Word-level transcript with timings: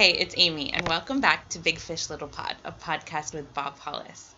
Hey, 0.00 0.12
it's 0.12 0.34
Amy, 0.38 0.72
and 0.72 0.88
welcome 0.88 1.20
back 1.20 1.50
to 1.50 1.58
Big 1.58 1.78
Fish 1.78 2.08
Little 2.08 2.26
Pod, 2.26 2.56
a 2.64 2.72
podcast 2.72 3.34
with 3.34 3.52
Bob 3.52 3.78
Hollis. 3.78 4.34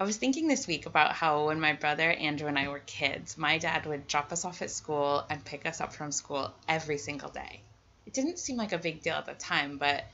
I 0.00 0.02
was 0.02 0.16
thinking 0.16 0.48
this 0.48 0.66
week 0.66 0.86
about 0.86 1.12
how 1.12 1.46
when 1.46 1.60
my 1.60 1.74
brother 1.74 2.10
Andrew 2.10 2.48
and 2.48 2.58
I 2.58 2.66
were 2.66 2.80
kids, 2.80 3.38
my 3.38 3.58
dad 3.58 3.86
would 3.86 4.08
drop 4.08 4.32
us 4.32 4.44
off 4.44 4.62
at 4.62 4.72
school 4.72 5.24
and 5.30 5.44
pick 5.44 5.64
us 5.64 5.80
up 5.80 5.92
from 5.92 6.10
school 6.10 6.52
every 6.66 6.98
single 6.98 7.28
day. 7.28 7.60
It 8.04 8.14
didn't 8.14 8.40
seem 8.40 8.56
like 8.56 8.72
a 8.72 8.78
big 8.78 9.00
deal 9.00 9.14
at 9.14 9.26
the 9.26 9.34
time, 9.34 9.78
but 9.78 10.06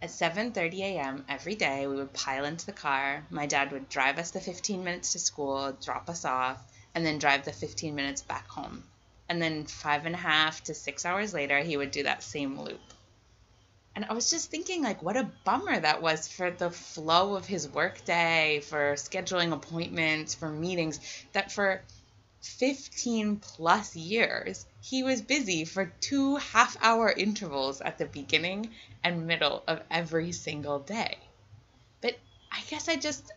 at 0.00 0.10
7:30 0.10 0.82
a.m. 0.82 1.24
every 1.28 1.56
day, 1.56 1.88
we 1.88 1.96
would 1.96 2.12
pile 2.12 2.44
into 2.44 2.66
the 2.66 2.70
car. 2.70 3.26
My 3.28 3.46
dad 3.46 3.72
would 3.72 3.88
drive 3.88 4.20
us 4.20 4.30
the 4.30 4.40
15 4.40 4.84
minutes 4.84 5.14
to 5.14 5.18
school, 5.18 5.76
drop 5.82 6.08
us 6.08 6.24
off, 6.24 6.62
and 6.94 7.04
then 7.04 7.18
drive 7.18 7.44
the 7.44 7.52
15 7.52 7.92
minutes 7.92 8.22
back 8.22 8.46
home. 8.46 8.84
And 9.28 9.42
then 9.42 9.66
five 9.66 10.06
and 10.06 10.14
a 10.14 10.18
half 10.18 10.62
to 10.62 10.74
six 10.74 11.04
hours 11.04 11.34
later, 11.34 11.58
he 11.58 11.76
would 11.76 11.90
do 11.90 12.04
that 12.04 12.22
same 12.22 12.56
loop. 12.60 12.78
And 13.96 14.04
I 14.04 14.12
was 14.12 14.28
just 14.28 14.50
thinking, 14.50 14.82
like, 14.82 15.02
what 15.02 15.16
a 15.16 15.30
bummer 15.44 15.80
that 15.80 16.02
was 16.02 16.28
for 16.28 16.50
the 16.50 16.70
flow 16.70 17.34
of 17.34 17.46
his 17.46 17.66
workday, 17.66 18.60
for 18.60 18.92
scheduling 18.92 19.54
appointments, 19.54 20.34
for 20.34 20.50
meetings, 20.50 21.00
that 21.32 21.50
for 21.50 21.80
15 22.42 23.36
plus 23.36 23.96
years, 23.96 24.66
he 24.82 25.02
was 25.02 25.22
busy 25.22 25.64
for 25.64 25.86
two 26.00 26.36
half 26.36 26.76
hour 26.82 27.10
intervals 27.10 27.80
at 27.80 27.96
the 27.96 28.04
beginning 28.04 28.68
and 29.02 29.26
middle 29.26 29.64
of 29.66 29.80
every 29.90 30.30
single 30.30 30.78
day. 30.78 31.16
But 32.02 32.18
I 32.52 32.60
guess 32.68 32.90
I 32.90 32.96
just 32.96 33.32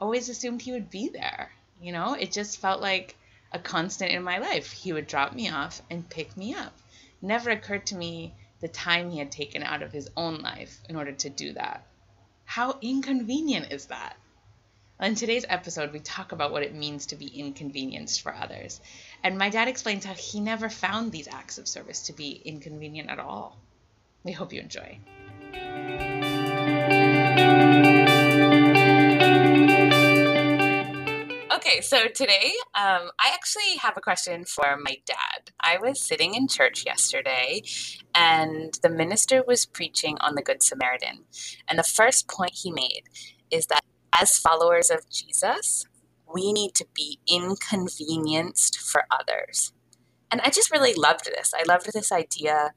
always 0.00 0.30
assumed 0.30 0.62
he 0.62 0.72
would 0.72 0.88
be 0.88 1.10
there. 1.10 1.52
You 1.82 1.92
know, 1.92 2.14
it 2.14 2.32
just 2.32 2.60
felt 2.60 2.80
like 2.80 3.14
a 3.52 3.58
constant 3.58 4.10
in 4.12 4.22
my 4.22 4.38
life. 4.38 4.72
He 4.72 4.94
would 4.94 5.06
drop 5.06 5.34
me 5.34 5.50
off 5.50 5.82
and 5.90 6.08
pick 6.08 6.34
me 6.34 6.54
up. 6.54 6.72
Never 7.20 7.50
occurred 7.50 7.84
to 7.88 7.94
me 7.94 8.32
the 8.60 8.68
time 8.68 9.10
he 9.10 9.18
had 9.18 9.30
taken 9.30 9.62
out 9.62 9.82
of 9.82 9.92
his 9.92 10.10
own 10.16 10.40
life 10.40 10.80
in 10.88 10.96
order 10.96 11.12
to 11.12 11.28
do 11.28 11.52
that. 11.52 11.86
How 12.44 12.78
inconvenient 12.80 13.72
is 13.72 13.86
that? 13.86 14.16
In 15.00 15.14
today's 15.14 15.44
episode, 15.48 15.92
we 15.92 16.00
talk 16.00 16.32
about 16.32 16.50
what 16.50 16.64
it 16.64 16.74
means 16.74 17.06
to 17.06 17.16
be 17.16 17.26
inconvenienced 17.28 18.20
for 18.20 18.34
others. 18.34 18.80
And 19.22 19.38
my 19.38 19.48
dad 19.48 19.68
explains 19.68 20.04
how 20.04 20.14
he 20.14 20.40
never 20.40 20.68
found 20.68 21.12
these 21.12 21.28
acts 21.28 21.58
of 21.58 21.68
service 21.68 22.02
to 22.04 22.12
be 22.12 22.32
inconvenient 22.44 23.08
at 23.08 23.20
all. 23.20 23.56
We 24.24 24.32
hope 24.32 24.52
you 24.52 24.60
enjoy. 24.60 24.98
Okay, 31.68 31.82
so 31.82 32.06
today 32.06 32.52
um, 32.74 33.10
I 33.20 33.30
actually 33.34 33.76
have 33.82 33.94
a 33.98 34.00
question 34.00 34.46
for 34.46 34.78
my 34.82 34.96
dad. 35.04 35.52
I 35.60 35.76
was 35.76 36.00
sitting 36.00 36.34
in 36.34 36.48
church 36.48 36.86
yesterday 36.86 37.62
and 38.14 38.72
the 38.82 38.88
minister 38.88 39.42
was 39.46 39.66
preaching 39.66 40.16
on 40.22 40.34
the 40.34 40.40
Good 40.40 40.62
Samaritan. 40.62 41.24
And 41.68 41.78
the 41.78 41.82
first 41.82 42.26
point 42.26 42.52
he 42.54 42.72
made 42.72 43.02
is 43.50 43.66
that 43.66 43.84
as 44.18 44.38
followers 44.38 44.88
of 44.88 45.10
Jesus, 45.10 45.84
we 46.32 46.54
need 46.54 46.74
to 46.76 46.86
be 46.94 47.18
inconvenienced 47.30 48.78
for 48.78 49.02
others. 49.10 49.74
And 50.30 50.40
I 50.40 50.48
just 50.48 50.72
really 50.72 50.94
loved 50.94 51.26
this. 51.26 51.52
I 51.54 51.64
loved 51.68 51.92
this 51.92 52.10
idea 52.10 52.72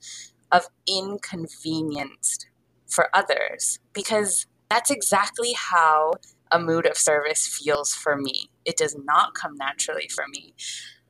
of 0.52 0.68
inconvenienced 0.86 2.48
for 2.88 3.08
others 3.14 3.80
because 3.94 4.48
that's 4.70 4.92
exactly 4.92 5.54
how 5.54 6.16
a 6.52 6.60
mood 6.60 6.86
of 6.86 6.98
service 6.98 7.48
feels 7.48 7.94
for 7.94 8.16
me. 8.16 8.50
It 8.66 8.78
does 8.78 8.96
not 8.96 9.34
come 9.34 9.56
naturally 9.56 10.10
for 10.10 10.26
me. 10.30 10.54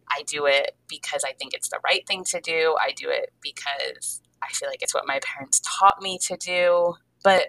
I 0.09 0.23
do 0.23 0.45
it 0.45 0.77
because 0.87 1.23
I 1.25 1.33
think 1.33 1.53
it's 1.53 1.69
the 1.69 1.79
right 1.83 2.05
thing 2.07 2.23
to 2.25 2.39
do. 2.41 2.75
I 2.79 2.91
do 2.91 3.09
it 3.09 3.31
because 3.41 4.21
I 4.43 4.49
feel 4.49 4.69
like 4.69 4.81
it's 4.81 4.93
what 4.93 5.07
my 5.07 5.19
parents 5.23 5.61
taught 5.63 6.01
me 6.01 6.19
to 6.27 6.37
do. 6.37 6.95
But 7.23 7.47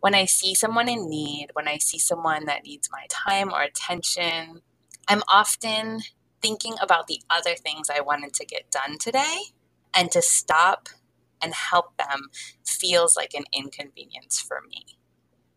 when 0.00 0.14
I 0.14 0.26
see 0.26 0.54
someone 0.54 0.88
in 0.88 1.08
need, 1.08 1.48
when 1.54 1.68
I 1.68 1.78
see 1.78 1.98
someone 1.98 2.44
that 2.46 2.64
needs 2.64 2.88
my 2.92 3.06
time 3.08 3.52
or 3.52 3.62
attention, 3.62 4.62
I'm 5.08 5.22
often 5.28 6.00
thinking 6.40 6.74
about 6.80 7.06
the 7.06 7.20
other 7.30 7.54
things 7.54 7.88
I 7.88 8.00
wanted 8.00 8.34
to 8.34 8.44
get 8.44 8.70
done 8.70 8.98
today. 8.98 9.38
And 9.94 10.10
to 10.12 10.22
stop 10.22 10.88
and 11.42 11.52
help 11.52 11.96
them 11.98 12.28
feels 12.66 13.16
like 13.16 13.34
an 13.34 13.44
inconvenience 13.52 14.40
for 14.40 14.62
me. 14.68 14.84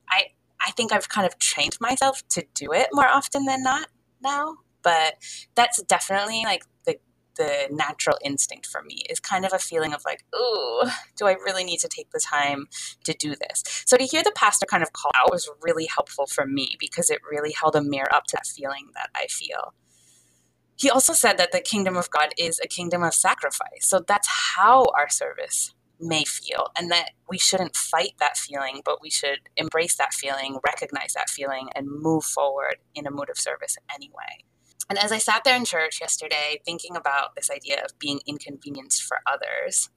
I 0.09 0.31
I 0.61 0.71
think 0.71 0.91
I've 0.91 1.09
kind 1.09 1.27
of 1.27 1.37
trained 1.39 1.77
myself 1.79 2.21
to 2.29 2.45
do 2.53 2.71
it 2.71 2.89
more 2.93 3.07
often 3.07 3.45
than 3.45 3.63
not 3.63 3.87
now, 4.21 4.57
but 4.83 5.15
that's 5.55 5.81
definitely 5.83 6.43
like 6.43 6.63
the 6.85 6.97
the 7.37 7.67
natural 7.69 8.17
instinct 8.23 8.65
for 8.65 8.81
me 8.81 9.03
is 9.09 9.19
kind 9.19 9.45
of 9.45 9.53
a 9.53 9.59
feeling 9.59 9.93
of 9.93 10.01
like, 10.05 10.23
oh, 10.33 10.89
do 11.17 11.27
I 11.27 11.33
really 11.33 11.63
need 11.63 11.79
to 11.79 11.89
take 11.89 12.11
the 12.11 12.19
time 12.19 12.67
to 13.03 13.13
do 13.13 13.35
this? 13.35 13.63
So 13.85 13.97
to 13.97 14.05
hear 14.05 14.23
the 14.23 14.31
pastor 14.35 14.65
kind 14.65 14.81
of 14.81 14.93
call 14.93 15.11
out 15.15 15.31
was 15.31 15.49
really 15.61 15.87
helpful 15.93 16.27
for 16.27 16.45
me 16.45 16.77
because 16.79 17.09
it 17.09 17.19
really 17.29 17.51
held 17.51 17.75
a 17.75 17.81
mirror 17.81 18.13
up 18.13 18.23
to 18.27 18.37
that 18.37 18.47
feeling 18.47 18.87
that 18.93 19.09
I 19.13 19.27
feel. 19.27 19.73
He 20.77 20.89
also 20.89 21.13
said 21.13 21.37
that 21.37 21.51
the 21.51 21.61
kingdom 21.61 21.95
of 21.95 22.09
God 22.09 22.29
is 22.37 22.59
a 22.63 22.67
kingdom 22.67 23.03
of 23.03 23.13
sacrifice. 23.13 23.81
So 23.81 24.01
that's 24.05 24.27
how 24.55 24.85
our 24.97 25.09
service 25.09 25.73
may 25.99 26.23
feel, 26.23 26.67
and 26.77 26.91
that 26.91 27.11
we 27.29 27.37
shouldn't 27.37 27.75
fight 27.75 28.13
that 28.19 28.37
feeling, 28.37 28.81
but 28.83 29.01
we 29.01 29.09
should 29.09 29.39
embrace 29.55 29.95
that 29.95 30.13
feeling, 30.13 30.59
recognize 30.65 31.13
that 31.13 31.29
feeling, 31.29 31.69
and 31.75 31.87
move 31.89 32.23
forward 32.23 32.77
in 32.93 33.07
a 33.07 33.11
mood 33.11 33.29
of 33.29 33.37
service 33.37 33.77
anyway. 33.93 34.43
And 34.89 34.99
as 34.99 35.11
I 35.11 35.17
sat 35.17 35.43
there 35.43 35.55
in 35.55 35.65
church 35.65 35.99
yesterday 35.99 36.61
thinking 36.63 36.95
about 36.95 37.35
this 37.35 37.49
idea 37.49 37.83
of 37.83 37.97
being 37.97 38.19
inconvenienced 38.27 39.03
for 39.03 39.19
others, 39.25 39.89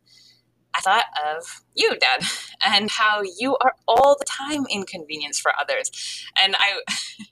I 0.75 0.81
thought 0.81 1.07
of 1.27 1.63
you, 1.75 1.97
Dad, 1.99 2.23
and 2.65 2.91
how 2.91 3.23
you 3.39 3.57
are 3.63 3.75
all 3.87 4.17
the 4.19 4.25
time 4.25 4.65
inconvenienced 4.71 5.43
for 5.43 5.53
others. 5.59 5.91
And 6.41 6.57
I, 6.59 6.81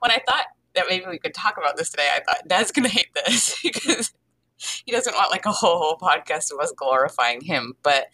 when 0.00 0.10
I 0.10 0.20
thought 0.28 0.46
that 0.74 0.86
maybe 0.88 1.06
we 1.08 1.18
could 1.18 1.34
talk 1.34 1.56
about 1.56 1.76
this 1.76 1.90
today, 1.90 2.08
I 2.14 2.20
thought 2.20 2.46
Dad's 2.46 2.70
gonna 2.70 2.88
hate 2.88 3.12
this 3.14 3.58
because 3.64 4.12
he 4.84 4.92
doesn't 4.92 5.14
want 5.14 5.30
like 5.30 5.46
a 5.46 5.52
whole, 5.52 5.78
whole 5.78 5.98
podcast 5.98 6.52
of 6.52 6.60
us 6.60 6.72
glorifying 6.76 7.40
him. 7.42 7.74
But 7.82 8.06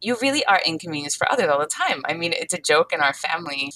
you 0.00 0.16
really 0.20 0.44
are 0.46 0.60
inconvenienced 0.64 1.18
for 1.18 1.30
others 1.30 1.48
all 1.48 1.60
the 1.60 1.66
time. 1.66 2.02
I 2.06 2.14
mean, 2.14 2.32
it's 2.32 2.54
a 2.54 2.60
joke 2.60 2.92
in 2.92 3.00
our 3.00 3.14
family 3.14 3.72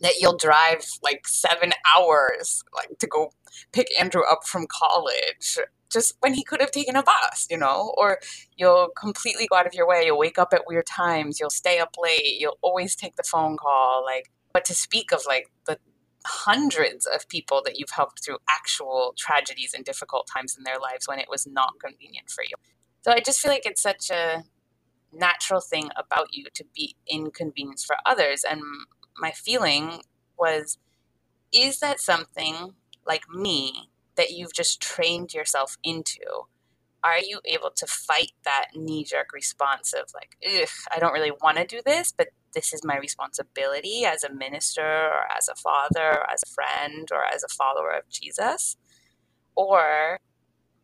that 0.00 0.14
you'll 0.20 0.36
drive 0.36 0.86
like 1.02 1.26
seven 1.28 1.72
hours 1.96 2.62
like 2.74 2.98
to 2.98 3.06
go 3.06 3.32
pick 3.72 3.88
Andrew 4.00 4.22
up 4.30 4.40
from 4.46 4.66
college 4.66 5.58
just 5.92 6.14
when 6.20 6.34
he 6.34 6.44
could 6.44 6.60
have 6.60 6.70
taken 6.70 6.96
a 6.96 7.02
bus, 7.02 7.46
you 7.50 7.58
know, 7.58 7.92
or 7.98 8.18
you'll 8.56 8.88
completely 8.96 9.46
go 9.48 9.56
out 9.56 9.66
of 9.66 9.74
your 9.74 9.88
way. 9.88 10.04
You'll 10.06 10.18
wake 10.18 10.38
up 10.38 10.52
at 10.52 10.62
weird 10.66 10.86
times. 10.86 11.40
You'll 11.40 11.50
stay 11.50 11.80
up 11.80 11.96
late. 11.98 12.38
You'll 12.38 12.58
always 12.62 12.94
take 12.94 13.16
the 13.16 13.24
phone 13.24 13.56
call. 13.56 14.04
Like, 14.04 14.30
but 14.52 14.64
to 14.66 14.74
speak 14.74 15.12
of 15.12 15.22
like 15.26 15.50
the 15.66 15.78
hundreds 16.26 17.06
of 17.06 17.28
people 17.28 17.62
that 17.64 17.78
you've 17.78 17.90
helped 17.90 18.24
through 18.24 18.38
actual 18.48 19.14
tragedies 19.16 19.72
and 19.74 19.84
difficult 19.84 20.28
times 20.32 20.56
in 20.56 20.64
their 20.64 20.78
lives 20.78 21.08
when 21.08 21.18
it 21.18 21.28
was 21.28 21.46
not 21.46 21.74
convenient 21.82 22.30
for 22.30 22.44
you. 22.44 22.54
So 23.02 23.12
I 23.12 23.20
just 23.20 23.40
feel 23.40 23.50
like 23.50 23.64
it's 23.64 23.82
such 23.82 24.10
a 24.10 24.44
natural 25.12 25.60
thing 25.60 25.90
about 25.96 26.28
you 26.32 26.46
to 26.54 26.64
be 26.74 26.96
inconvenienced 27.08 27.86
for 27.86 27.96
others. 28.04 28.44
And 28.48 28.60
my 29.16 29.30
feeling 29.30 30.02
was, 30.38 30.78
is 31.52 31.80
that 31.80 32.00
something 32.00 32.74
like 33.06 33.28
me 33.28 33.90
that 34.16 34.30
you've 34.30 34.52
just 34.52 34.80
trained 34.80 35.32
yourself 35.32 35.76
into? 35.82 36.20
Are 37.02 37.18
you 37.18 37.40
able 37.46 37.70
to 37.76 37.86
fight 37.86 38.32
that 38.44 38.66
knee 38.74 39.04
jerk 39.04 39.32
response 39.32 39.92
of 39.92 40.10
like, 40.14 40.36
ugh, 40.46 40.68
I 40.94 40.98
don't 40.98 41.14
really 41.14 41.32
want 41.42 41.56
to 41.56 41.64
do 41.64 41.80
this, 41.84 42.12
but 42.16 42.28
this 42.54 42.72
is 42.72 42.84
my 42.84 42.98
responsibility 42.98 44.04
as 44.04 44.22
a 44.22 44.32
minister 44.32 44.82
or 44.82 45.24
as 45.36 45.48
a 45.48 45.54
father 45.54 46.18
or 46.18 46.30
as 46.30 46.42
a 46.42 46.54
friend 46.54 47.08
or 47.10 47.24
as 47.24 47.42
a 47.42 47.48
follower 47.48 47.90
of 47.90 48.08
Jesus? 48.10 48.76
Or 49.56 50.18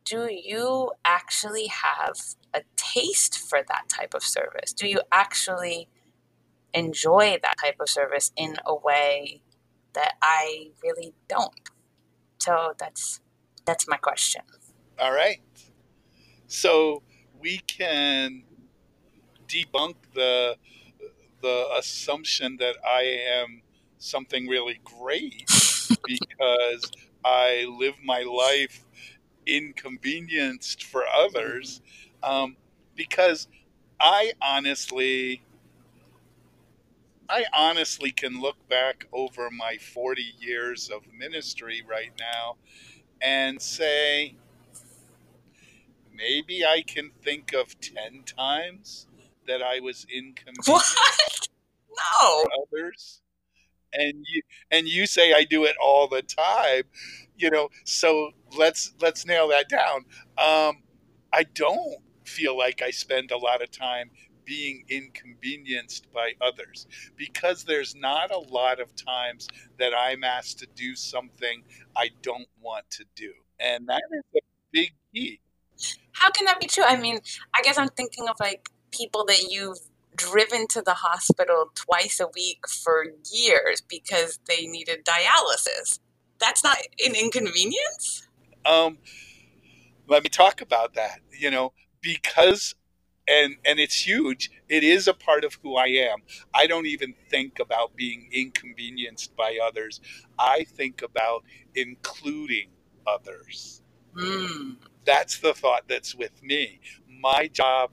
do 0.05 0.29
you 0.31 0.93
actually 1.05 1.67
have 1.67 2.17
a 2.55 2.63
taste 2.77 3.39
for 3.39 3.61
that 3.69 3.89
type 3.89 4.15
of 4.15 4.23
service? 4.23 4.73
Do 4.73 4.89
you 4.89 5.01
actually 5.13 5.89
enjoy 6.73 7.39
that 7.43 7.57
type 7.63 7.77
of 7.81 7.91
service 7.91 8.33
in 8.37 8.57
a 8.65 8.75
way 8.75 9.43
that 9.95 10.15
I 10.23 10.71
really 10.83 11.15
don't? 11.29 11.71
So 12.39 12.75
that's 12.79 13.21
that's 13.65 13.89
my 13.89 13.97
question. 13.97 14.43
All 14.99 15.13
right. 15.13 15.41
So 16.47 17.03
we 17.41 17.59
can 17.59 18.43
debunk 19.49 19.95
the 20.15 20.57
the 21.43 21.67
assumption 21.79 22.57
that 22.59 22.77
I 22.85 23.03
am 23.41 23.63
something 23.99 24.47
really 24.49 24.81
great 24.85 25.45
because 26.07 26.91
I 27.25 27.67
live 27.79 27.95
my 28.05 28.23
life 28.23 28.85
inconvenienced 29.47 30.85
for 30.85 31.05
others. 31.07 31.81
Um, 32.23 32.57
because 32.97 33.49
I 34.01 34.33
honestly, 34.43 35.43
I 37.29 37.45
honestly 37.55 38.11
can 38.13 38.41
look 38.41 38.57
back 38.69 39.07
over 39.13 39.51
my 39.51 39.77
40 39.79 40.23
years 40.39 40.91
of 40.91 41.03
ministry 41.13 41.83
right 41.89 42.13
now 42.19 42.57
and 43.21 43.61
say, 43.61 44.37
maybe 46.17 46.65
I 46.65 46.83
can 46.87 47.11
think 47.23 47.53
of 47.53 47.79
10 47.81 48.23
times 48.25 49.07
that 49.47 49.63
I 49.63 49.81
was 49.81 50.07
inconvenient 50.13 50.67
What? 50.67 50.85
No. 52.23 52.45
others 52.63 53.23
and 53.93 54.25
you 54.29 54.43
and 54.71 54.89
you 54.89 55.07
say 55.07 55.33
I 55.33 55.45
do 55.45 55.65
it 55.65 55.77
all 55.83 56.09
the 56.09 56.23
time 56.23 56.83
you 57.37 57.51
know 57.51 57.69
so 57.85 58.31
let's 58.57 58.93
let's 59.01 59.27
nail 59.27 59.49
that 59.49 59.69
down 59.69 60.05
um, 60.39 60.83
I 61.33 61.45
don't 61.55 61.99
feel 62.25 62.57
like 62.57 62.83
I 62.83 62.91
spend 62.91 63.31
a 63.31 63.39
lot 63.39 63.63
of 63.63 63.71
time 63.71 64.11
being 64.45 64.85
inconvenienced 64.89 66.13
by 66.13 66.33
others 66.41 66.87
because 67.17 67.65
there's 67.65 67.95
not 67.97 68.31
a 68.31 68.39
lot 68.39 68.81
of 68.81 68.95
times 68.95 69.49
that 69.79 69.93
I'm 69.97 70.23
asked 70.25 70.59
to 70.61 70.67
do 70.77 70.95
something 70.95 71.63
I 71.97 72.11
don't 72.23 72.49
want 72.61 72.91
to 72.93 73.05
do 73.15 73.33
and 73.59 73.89
that 73.89 74.03
is 74.13 74.25
a 74.37 74.41
big 74.73 74.93
key 75.15 75.41
How 76.13 76.31
can 76.31 76.47
that 76.47 76.61
be 76.61 76.67
true? 76.67 76.85
I 76.85 76.97
mean, 76.97 77.21
I 77.55 77.63
guess 77.63 77.79
I'm 77.79 77.89
thinking 77.89 78.29
of 78.29 78.37
like 78.41 78.69
people 78.91 79.25
that 79.27 79.49
you've 79.51 79.79
driven 80.17 80.67
to 80.69 80.83
the 80.83 80.95
hospital 80.95 81.71
twice 81.75 82.21
a 82.21 82.29
week 82.35 82.67
for 82.67 83.05
years 83.31 83.83
because 83.83 84.39
they 84.49 84.67
needed 84.67 85.05
dialysis. 85.05 85.99
That's 86.39 86.65
not 86.65 86.79
an 87.07 87.15
inconvenience? 87.15 88.27
um, 88.67 88.99
let 90.09 90.23
me 90.23 90.29
talk 90.29 90.61
about 90.61 90.95
that 90.95 91.21
you 91.39 91.51
know 91.51 91.73
because 92.01 92.75
and 93.29 93.57
and 93.65 93.79
it's 93.79 94.07
huge 94.07 94.51
it 94.69 94.85
is 94.85 95.09
a 95.09 95.15
part 95.15 95.45
of 95.45 95.59
who 95.63 95.77
i 95.77 95.87
am 95.87 96.19
i 96.55 96.67
don't 96.67 96.87
even 96.87 97.15
think 97.29 97.59
about 97.59 97.97
being 97.97 98.29
inconvenienced 98.33 99.35
by 99.37 99.59
others 99.63 100.01
i 100.39 100.65
think 100.65 101.03
about 101.03 101.43
including 101.75 102.69
others 103.07 103.83
Hmm. 104.17 104.73
that's 105.05 105.39
the 105.39 105.55
thought 105.55 105.83
that's 105.89 106.15
with 106.15 106.43
me 106.43 106.81
my 107.23 107.49
job 107.49 107.91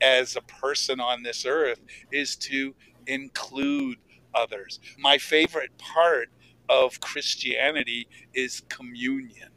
as 0.00 0.36
a 0.36 0.42
person 0.42 1.00
on 1.00 1.22
this 1.22 1.46
earth 1.46 1.80
is 2.12 2.36
to 2.36 2.74
include 3.06 3.98
others 4.34 4.80
my 4.98 5.18
favorite 5.18 5.76
part 5.78 6.28
of 6.68 7.00
christianity 7.00 8.08
is 8.34 8.62
communion 8.68 9.48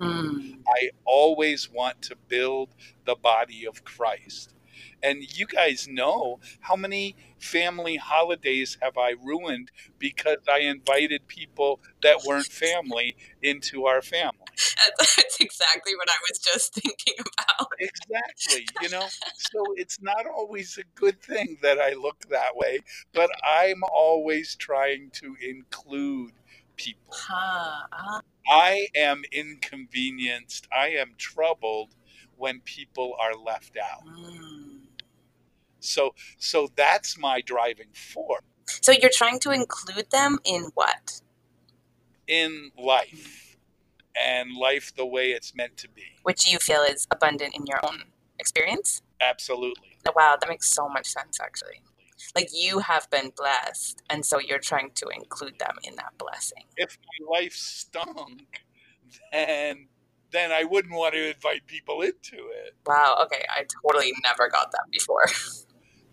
Hmm. 0.00 0.38
I 0.68 0.90
always 1.04 1.70
want 1.70 2.02
to 2.02 2.16
build 2.28 2.70
the 3.06 3.16
body 3.16 3.66
of 3.66 3.84
Christ. 3.84 4.54
And 5.02 5.22
you 5.38 5.46
guys 5.46 5.88
know 5.88 6.40
how 6.60 6.76
many 6.76 7.16
family 7.38 7.96
holidays 7.96 8.76
have 8.82 8.98
I 8.98 9.14
ruined 9.22 9.70
because 9.98 10.38
I 10.50 10.60
invited 10.60 11.26
people 11.28 11.80
that 12.02 12.24
weren't 12.24 12.52
family 12.52 13.16
into 13.42 13.86
our 13.86 14.02
family. 14.02 14.45
That's 14.98 15.38
exactly 15.40 15.94
what 15.96 16.08
I 16.08 16.16
was 16.28 16.38
just 16.38 16.74
thinking 16.74 17.14
about. 17.20 17.68
Exactly, 17.78 18.66
you 18.82 18.88
know? 18.88 19.06
So 19.36 19.64
it's 19.76 20.00
not 20.00 20.26
always 20.26 20.78
a 20.78 20.84
good 20.98 21.20
thing 21.22 21.58
that 21.62 21.78
I 21.78 21.92
look 21.94 22.28
that 22.30 22.56
way, 22.56 22.80
but 23.12 23.30
I'm 23.44 23.82
always 23.92 24.54
trying 24.56 25.10
to 25.14 25.36
include 25.40 26.32
people. 26.76 27.12
Huh. 27.12 27.86
Ah. 27.92 28.20
I 28.48 28.86
am 28.94 29.22
inconvenienced, 29.32 30.68
I 30.72 30.88
am 30.88 31.14
troubled 31.18 31.94
when 32.36 32.60
people 32.60 33.16
are 33.18 33.34
left 33.34 33.76
out. 33.76 34.02
Hmm. 34.06 34.78
So 35.80 36.14
so 36.38 36.68
that's 36.74 37.18
my 37.18 37.40
driving 37.40 37.92
force 37.92 38.42
So 38.82 38.92
you're 38.92 39.10
trying 39.12 39.38
to 39.40 39.50
include 39.50 40.10
them 40.10 40.38
in 40.44 40.70
what? 40.74 41.20
in 42.26 42.72
life 42.76 43.45
and 44.22 44.54
life 44.56 44.94
the 44.96 45.06
way 45.06 45.30
it's 45.30 45.54
meant 45.54 45.76
to 45.78 45.88
be. 45.88 46.04
Which 46.22 46.50
you 46.50 46.58
feel 46.58 46.82
is 46.82 47.06
abundant 47.10 47.54
in 47.54 47.66
your 47.66 47.80
own 47.84 48.04
experience? 48.38 49.02
Absolutely. 49.20 49.96
Oh, 50.06 50.12
Wow, 50.14 50.36
that 50.40 50.48
makes 50.48 50.68
so 50.68 50.88
much 50.88 51.06
sense 51.06 51.38
actually. 51.40 51.82
Like 52.34 52.48
you 52.52 52.78
have 52.78 53.10
been 53.10 53.30
blessed, 53.36 54.02
and 54.08 54.24
so 54.24 54.38
you're 54.40 54.58
trying 54.58 54.90
to 54.94 55.08
include 55.08 55.58
them 55.58 55.76
in 55.84 55.96
that 55.96 56.16
blessing. 56.16 56.64
If 56.76 56.96
my 57.20 57.38
life 57.38 57.52
stunk, 57.52 58.62
then 59.32 59.88
then 60.32 60.50
I 60.50 60.64
wouldn't 60.64 60.94
want 60.94 61.14
to 61.14 61.28
invite 61.28 61.66
people 61.66 62.00
into 62.02 62.36
it. 62.36 62.74
Wow, 62.86 63.18
okay, 63.24 63.44
I 63.54 63.64
totally 63.82 64.12
never 64.22 64.48
got 64.48 64.72
that 64.72 64.84
before. 64.90 65.24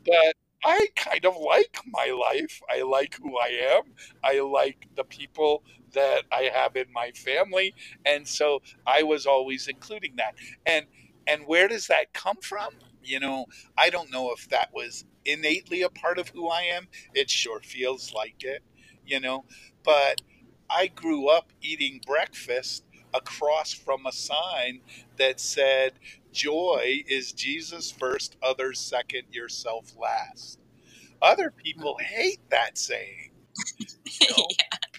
But 0.05 0.32
I 0.63 0.88
kind 0.95 1.25
of 1.25 1.36
like 1.38 1.77
my 1.88 2.07
life. 2.07 2.62
I 2.69 2.83
like 2.83 3.15
who 3.15 3.38
I 3.38 3.75
am. 3.77 3.83
I 4.24 4.39
like 4.39 4.88
the 4.95 5.04
people 5.04 5.63
that 5.94 6.24
I 6.31 6.50
have 6.54 6.75
in 6.75 6.92
my 6.94 7.12
family, 7.12 7.75
and 8.06 8.27
so 8.27 8.62
I 8.86 9.04
was 9.04 9.25
always 9.25 9.68
including 9.68 10.15
that. 10.18 10.36
And 10.65 10.86
and 11.27 11.45
where 11.48 11.68
does 11.68 11.88
that 11.88 12.13
come 12.13 12.38
from? 12.42 12.69
You 13.04 13.19
know, 13.19 13.45
I 13.77 13.89
don't 13.89 14.12
know 14.12 14.31
if 14.31 14.50
that 14.50 14.69
was 14.74 15.06
innately 15.25 15.81
a 15.81 15.89
part 15.89 16.18
of 16.18 16.30
who 16.30 16.50
I 16.50 16.62
am. 16.63 16.88
It 17.13 17.30
sure 17.30 17.60
feels 17.62 18.13
like 18.13 18.44
it, 18.44 18.63
you 19.06 19.19
know. 19.19 19.45
But 19.83 20.21
I 20.69 20.88
grew 20.88 21.27
up 21.30 21.51
eating 21.62 22.01
breakfast 22.06 22.86
across 23.13 23.74
from 23.74 24.06
a 24.06 24.12
sign 24.12 24.81
that 25.18 25.39
said, 25.39 25.94
Joy 26.31 27.04
is 27.07 27.31
Jesus 27.31 27.92
first, 27.92 28.38
others 28.42 28.80
second, 28.80 29.24
yourself 29.31 29.94
last. 29.98 30.60
Other 31.21 31.51
people 31.51 31.98
hate 32.00 32.39
that 32.50 32.77
saying. 32.77 33.31
know, 34.30 34.48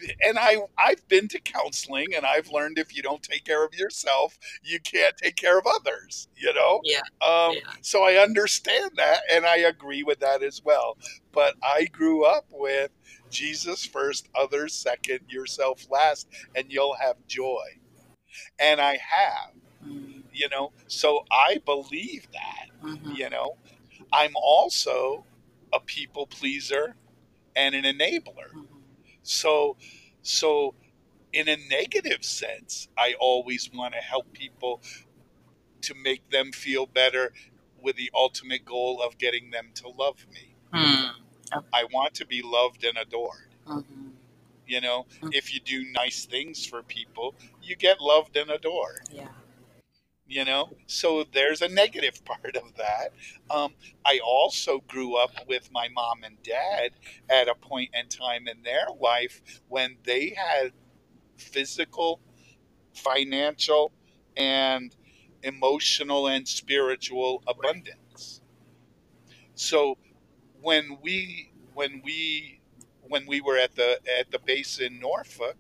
and 0.23 0.39
I 0.39 0.59
I've 0.79 1.07
been 1.09 1.29
to 1.29 1.41
counseling 1.41 2.15
and 2.17 2.25
I've 2.25 2.51
learned 2.51 2.79
if 2.79 2.97
you 2.97 3.03
don't 3.03 3.23
take 3.23 3.45
care 3.45 3.65
of 3.65 3.75
yourself, 3.75 4.39
you 4.63 4.81
can't 4.81 5.17
take 5.17 5.37
care 5.37 5.59
of 5.59 5.67
others, 5.67 6.29
you 6.37 6.53
know? 6.55 6.81
Yeah. 6.85 7.01
Um, 7.21 7.55
Yeah. 7.55 7.73
so 7.83 8.05
I 8.05 8.23
understand 8.23 8.93
that 8.97 9.21
and 9.31 9.45
I 9.47 9.59
agree 9.59 10.03
with 10.03 10.21
that 10.21 10.43
as 10.43 10.63
well. 10.65 10.97
But 11.33 11.55
I 11.63 11.87
grew 11.87 12.25
up 12.25 12.47
with 12.51 12.91
Jesus 13.31 13.85
first, 13.85 14.29
others 14.35 14.75
second, 14.75 15.21
yourself 15.29 15.87
last, 15.91 16.29
and 16.55 16.73
you'll 16.73 16.95
have 16.95 17.17
joy. 17.27 17.65
And 18.59 18.81
I 18.81 18.97
have, 18.97 19.53
Mm, 19.85 20.23
you 20.33 20.49
know. 20.49 20.73
So 20.87 21.27
I 21.31 21.59
believe 21.67 22.27
that, 22.33 22.69
mhm. 22.83 23.17
you 23.17 23.29
know. 23.29 23.57
I'm 24.13 24.33
also 24.37 25.27
a 25.73 25.81
people 25.81 26.27
pleaser 26.27 26.97
and 27.55 27.75
an 27.75 27.85
enabler. 27.85 28.51
Mhm. 28.53 28.67
So, 29.23 29.77
so 30.23 30.75
in 31.33 31.49
a 31.49 31.57
negative 31.69 32.25
sense, 32.25 32.89
I 32.97 33.15
always 33.21 33.71
want 33.73 33.95
to 33.95 34.01
help 34.01 34.33
people 34.33 34.81
to 35.83 35.95
make 35.95 36.31
them 36.31 36.53
feel 36.53 36.87
better 36.87 37.33
with 37.81 37.97
the 37.97 38.11
ultimate 38.15 38.65
goal 38.65 39.03
of 39.03 39.19
getting 39.19 39.51
them 39.51 39.71
to 39.75 39.89
love 39.89 40.27
me. 40.33 40.55
Hmm. 40.73 41.11
I 41.73 41.85
want 41.85 42.15
to 42.15 42.27
be 42.27 42.43
loved 42.43 42.85
and 42.85 42.97
adored. 42.99 43.55
Mhm. 43.67 44.04
You 44.67 44.81
know, 44.81 45.07
Mm. 45.21 45.35
if 45.35 45.53
you 45.53 45.61
do 45.61 45.85
nice 45.93 46.25
things 46.25 46.65
for 46.67 46.83
people, 46.83 47.35
you 47.63 47.77
get 47.77 48.01
loved 48.01 48.37
and 48.37 48.51
adored. 48.51 49.09
Yeah. 49.11 49.29
You 50.27 50.45
know, 50.47 50.75
so 50.87 51.25
there's 51.33 51.61
a 51.61 51.69
negative 51.69 52.25
part 52.25 52.57
of 52.57 52.75
that. 52.77 53.13
Um, 53.51 53.75
I 54.07 54.21
also 54.25 54.81
grew 54.89 55.17
up 55.17 55.47
with 55.47 55.71
my 55.71 55.89
mom 55.89 56.25
and 56.25 56.43
dad 56.43 56.93
at 57.29 57.49
a 57.49 57.55
point 57.55 57.91
in 57.95 58.09
time 58.09 58.49
in 58.49 58.63
their 58.63 58.87
life 58.99 59.61
when 59.69 59.97
they 60.05 60.31
had 60.31 60.73
physical, 61.37 62.21
financial, 62.95 63.93
and 64.37 64.95
emotional 65.43 66.27
and 66.29 66.49
spiritual 66.49 67.43
abundance. 67.47 68.41
So 69.55 69.99
when 70.63 70.99
we 71.03 71.51
when 71.75 72.01
we 72.05 72.61
when 73.09 73.27
we 73.27 73.41
were 73.41 73.57
at 73.57 73.75
the 73.75 73.99
at 74.19 74.31
the 74.31 74.39
base 74.39 74.79
in 74.79 75.01
Norfolk 75.01 75.57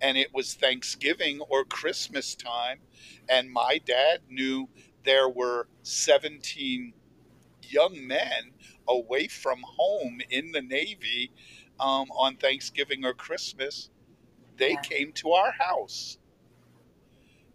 and 0.00 0.16
it 0.18 0.32
was 0.34 0.54
Thanksgiving 0.54 1.40
or 1.40 1.64
Christmas 1.64 2.34
time 2.34 2.80
and 3.28 3.50
my 3.50 3.80
dad 3.84 4.20
knew 4.28 4.68
there 5.04 5.28
were 5.28 5.68
17 5.82 6.94
young 7.62 8.06
men 8.06 8.52
away 8.88 9.28
from 9.28 9.62
home 9.64 10.20
in 10.30 10.52
the 10.52 10.62
Navy 10.62 11.32
um, 11.80 12.10
on 12.12 12.36
Thanksgiving 12.36 13.04
or 13.04 13.14
Christmas, 13.14 13.90
they 14.56 14.72
Yeah. 14.72 14.80
came 14.82 15.12
to 15.14 15.32
our 15.32 15.52
house. 15.52 16.18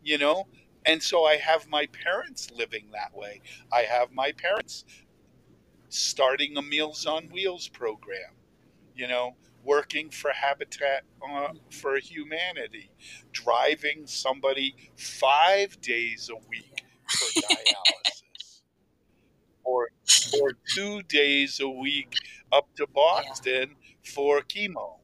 You 0.04 0.18
know? 0.18 0.48
And 0.86 1.04
so 1.04 1.26
I 1.26 1.36
have 1.36 1.68
my 1.68 1.88
parents 1.88 2.52
living 2.52 2.92
that 2.92 3.14
way. 3.14 3.42
I 3.72 3.82
have 3.84 4.12
my 4.12 4.32
parents 4.32 4.86
starting 5.90 6.58
a 6.58 6.62
Meals 6.62 7.06
on 7.06 7.30
Wheels 7.30 7.68
program, 7.68 8.34
you 9.00 9.08
know, 9.08 9.36
working 9.64 10.10
for 10.10 10.32
Habitat 10.32 11.04
uh, 11.26 11.54
for 11.72 11.98
Humanity, 11.98 12.92
driving 13.32 14.06
somebody 14.06 14.76
five 14.98 15.80
days 15.80 16.30
a 16.30 16.36
week 16.50 16.84
for 17.08 17.28
dialysis, 17.42 18.62
or 19.64 19.88
or 20.42 20.52
two 20.76 21.02
days 21.04 21.62
a 21.62 21.70
week 21.70 22.14
up 22.52 22.68
to 22.76 22.86
Boston 22.94 23.78
for 24.04 24.42
chemo. 24.42 24.98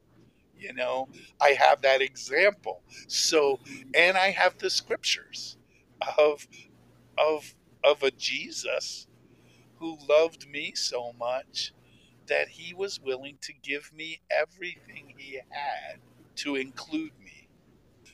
You 0.58 0.74
know, 0.74 1.08
I 1.40 1.50
have 1.50 1.80
that 1.82 2.02
example. 2.02 2.82
So, 3.08 3.60
and 3.94 4.18
I 4.18 4.30
have 4.30 4.58
the 4.58 4.68
scriptures 4.68 5.56
of 6.18 6.46
of 7.16 7.54
of 7.82 8.02
a 8.02 8.10
Jesus 8.10 9.06
who 9.78 9.96
loved 10.08 10.48
me 10.50 10.72
so 10.74 11.14
much 11.18 11.72
that 12.28 12.48
he 12.48 12.74
was 12.74 13.00
willing 13.00 13.38
to 13.42 13.52
give 13.62 13.92
me 13.92 14.20
everything 14.30 15.14
he 15.16 15.40
had 15.50 15.98
to 16.36 16.56
include 16.56 17.12
me. 17.24 17.48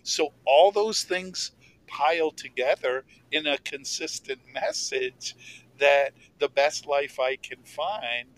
So 0.03 0.33
all 0.45 0.73
those 0.73 1.05
things 1.05 1.53
piled 1.87 2.37
together 2.37 3.05
in 3.31 3.47
a 3.47 3.59
consistent 3.59 4.41
message 4.53 5.37
that 5.79 6.13
the 6.39 6.49
best 6.49 6.87
life 6.87 7.19
I 7.21 7.37
can 7.37 7.63
find 7.65 8.29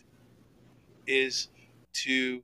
is 1.06 1.48
to 1.92 2.42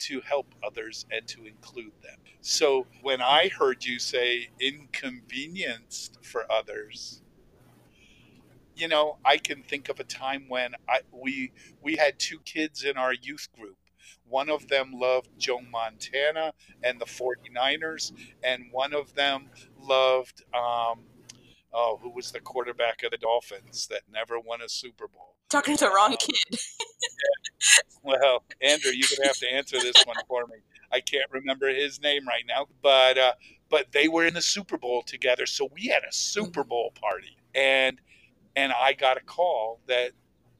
to 0.00 0.20
help 0.20 0.54
others 0.62 1.06
and 1.10 1.26
to 1.26 1.46
include 1.46 1.92
them. 2.02 2.18
So 2.42 2.86
when 3.00 3.22
I 3.22 3.48
heard 3.48 3.84
you 3.84 3.98
say 3.98 4.48
inconvenienced 4.60 6.18
for 6.22 6.50
others, 6.52 7.22
you 8.76 8.88
know, 8.88 9.18
I 9.24 9.38
can 9.38 9.62
think 9.62 9.88
of 9.88 10.00
a 10.00 10.04
time 10.04 10.46
when 10.48 10.74
I 10.88 11.00
we 11.12 11.52
we 11.82 11.96
had 11.96 12.18
two 12.18 12.38
kids 12.40 12.84
in 12.84 12.96
our 12.96 13.12
youth 13.12 13.48
group. 13.56 13.76
One 14.26 14.50
of 14.50 14.68
them 14.68 14.92
loved 14.92 15.28
Joe 15.38 15.60
Montana 15.60 16.52
and 16.82 17.00
the 17.00 17.04
49ers, 17.04 18.12
and 18.42 18.64
one 18.70 18.94
of 18.94 19.14
them 19.14 19.50
loved 19.78 20.42
um, 20.54 21.00
oh, 21.74 21.98
who 22.02 22.10
was 22.10 22.30
the 22.30 22.40
quarterback 22.40 23.02
of 23.02 23.10
the 23.10 23.18
Dolphins 23.18 23.86
that 23.88 24.02
never 24.10 24.38
won 24.38 24.62
a 24.62 24.68
Super 24.68 25.08
Bowl? 25.08 25.34
Talking 25.50 25.76
to 25.76 25.84
the 25.84 25.90
wrong 25.90 26.16
kid. 26.18 26.58
well, 28.02 28.44
Andrew, 28.62 28.92
you're 28.92 29.08
gonna 29.16 29.28
have 29.28 29.36
to 29.38 29.52
answer 29.52 29.78
this 29.78 30.02
one 30.06 30.16
for 30.26 30.46
me. 30.46 30.56
I 30.90 31.00
can't 31.00 31.30
remember 31.30 31.68
his 31.68 32.00
name 32.00 32.26
right 32.26 32.44
now, 32.46 32.66
but 32.82 33.18
uh, 33.18 33.32
but 33.68 33.92
they 33.92 34.08
were 34.08 34.24
in 34.24 34.34
the 34.34 34.42
Super 34.42 34.78
Bowl 34.78 35.02
together, 35.02 35.46
so 35.46 35.68
we 35.74 35.86
had 35.86 36.02
a 36.08 36.12
Super 36.12 36.60
mm-hmm. 36.60 36.68
Bowl 36.68 36.92
party, 37.00 37.36
and 37.54 38.00
and 38.56 38.72
I 38.72 38.92
got 38.92 39.16
a 39.16 39.20
call 39.20 39.80
that 39.86 40.12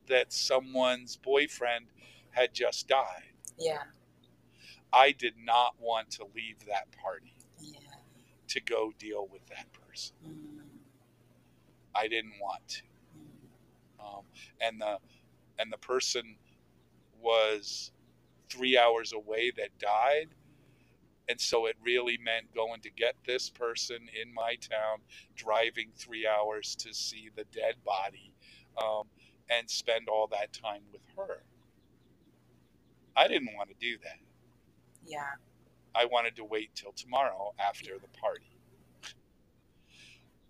that 0.08 0.32
someone's 0.32 1.16
boyfriend 1.16 1.86
had 2.30 2.52
just 2.52 2.88
died. 2.88 3.32
Yeah. 3.58 3.82
I 4.92 5.12
did 5.12 5.34
not 5.42 5.74
want 5.80 6.10
to 6.12 6.24
leave 6.34 6.66
that 6.66 6.88
party. 7.02 7.34
Yeah. 7.58 7.78
To 8.48 8.60
go 8.60 8.92
deal 8.98 9.28
with 9.32 9.46
that 9.46 9.66
person. 9.72 10.14
Mm. 10.26 10.64
I 11.94 12.08
didn't 12.08 12.34
want 12.40 12.68
to. 12.68 12.82
Mm. 13.18 14.04
Um, 14.04 14.24
and 14.60 14.80
the 14.80 14.98
and 15.58 15.72
the 15.72 15.78
person 15.78 16.36
was 17.20 17.92
three 18.50 18.76
hours 18.76 19.12
away 19.12 19.52
that 19.56 19.78
died. 19.78 20.28
And 21.28 21.40
so 21.40 21.66
it 21.66 21.76
really 21.82 22.18
meant 22.22 22.54
going 22.54 22.80
to 22.82 22.90
get 22.90 23.14
this 23.26 23.48
person 23.48 23.96
in 24.20 24.32
my 24.34 24.56
town, 24.56 24.98
driving 25.36 25.90
three 25.96 26.26
hours 26.26 26.76
to 26.76 26.92
see 26.92 27.30
the 27.34 27.44
dead 27.44 27.76
body, 27.84 28.32
um, 28.76 29.04
and 29.50 29.68
spend 29.68 30.08
all 30.08 30.26
that 30.28 30.52
time 30.52 30.82
with 30.92 31.00
her. 31.16 31.42
I 33.16 33.28
didn't 33.28 33.54
want 33.56 33.70
to 33.70 33.76
do 33.80 33.96
that. 34.02 34.18
Yeah. 35.06 35.34
I 35.94 36.06
wanted 36.06 36.36
to 36.36 36.44
wait 36.44 36.74
till 36.74 36.92
tomorrow 36.92 37.54
after 37.58 37.98
the 37.98 38.08
party. 38.18 38.58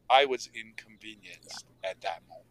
I 0.09 0.25
was 0.25 0.49
inconvenienced 0.55 1.67
yeah. 1.83 1.91
at 1.91 2.01
that 2.01 2.23
moment 2.29 2.45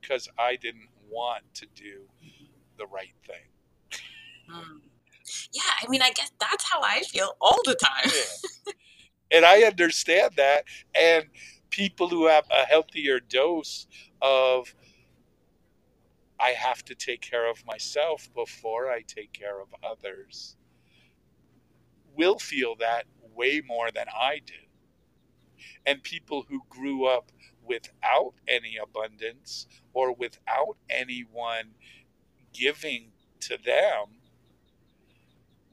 because 0.00 0.28
I 0.38 0.56
didn't 0.56 0.88
want 1.10 1.42
to 1.54 1.66
do 1.74 2.02
mm-hmm. 2.24 2.44
the 2.78 2.86
right 2.86 3.14
thing. 3.26 4.00
Mm. 4.50 4.80
Yeah, 5.52 5.62
I 5.82 5.88
mean, 5.88 6.02
I 6.02 6.10
guess 6.10 6.30
that's 6.40 6.70
how 6.70 6.80
I 6.82 7.02
feel 7.02 7.32
all 7.40 7.60
the 7.64 7.74
time. 7.74 8.12
yeah. 8.14 8.72
And 9.30 9.44
I 9.44 9.62
understand 9.62 10.34
that. 10.36 10.64
And 10.94 11.24
people 11.70 12.08
who 12.08 12.28
have 12.28 12.44
a 12.50 12.64
healthier 12.64 13.18
dose 13.18 13.86
of, 14.22 14.74
I 16.38 16.50
have 16.50 16.84
to 16.84 16.94
take 16.94 17.22
care 17.22 17.50
of 17.50 17.64
myself 17.66 18.28
before 18.34 18.90
I 18.90 19.02
take 19.02 19.32
care 19.32 19.60
of 19.60 19.68
others, 19.82 20.56
will 22.16 22.38
feel 22.38 22.76
that 22.76 23.06
way 23.34 23.62
more 23.66 23.90
than 23.90 24.06
I 24.16 24.40
do. 24.44 24.54
And 25.84 26.02
people 26.02 26.46
who 26.48 26.62
grew 26.68 27.06
up 27.06 27.32
without 27.66 28.34
any 28.46 28.76
abundance 28.76 29.66
or 29.92 30.14
without 30.14 30.76
anyone 30.88 31.70
giving 32.52 33.12
to 33.40 33.58
them 33.58 34.15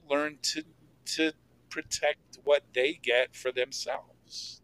learn 0.09 0.37
to 0.41 0.63
to 1.05 1.33
protect 1.69 2.39
what 2.43 2.63
they 2.73 2.93
get 2.93 3.35
for 3.35 3.51
themselves. 3.51 4.61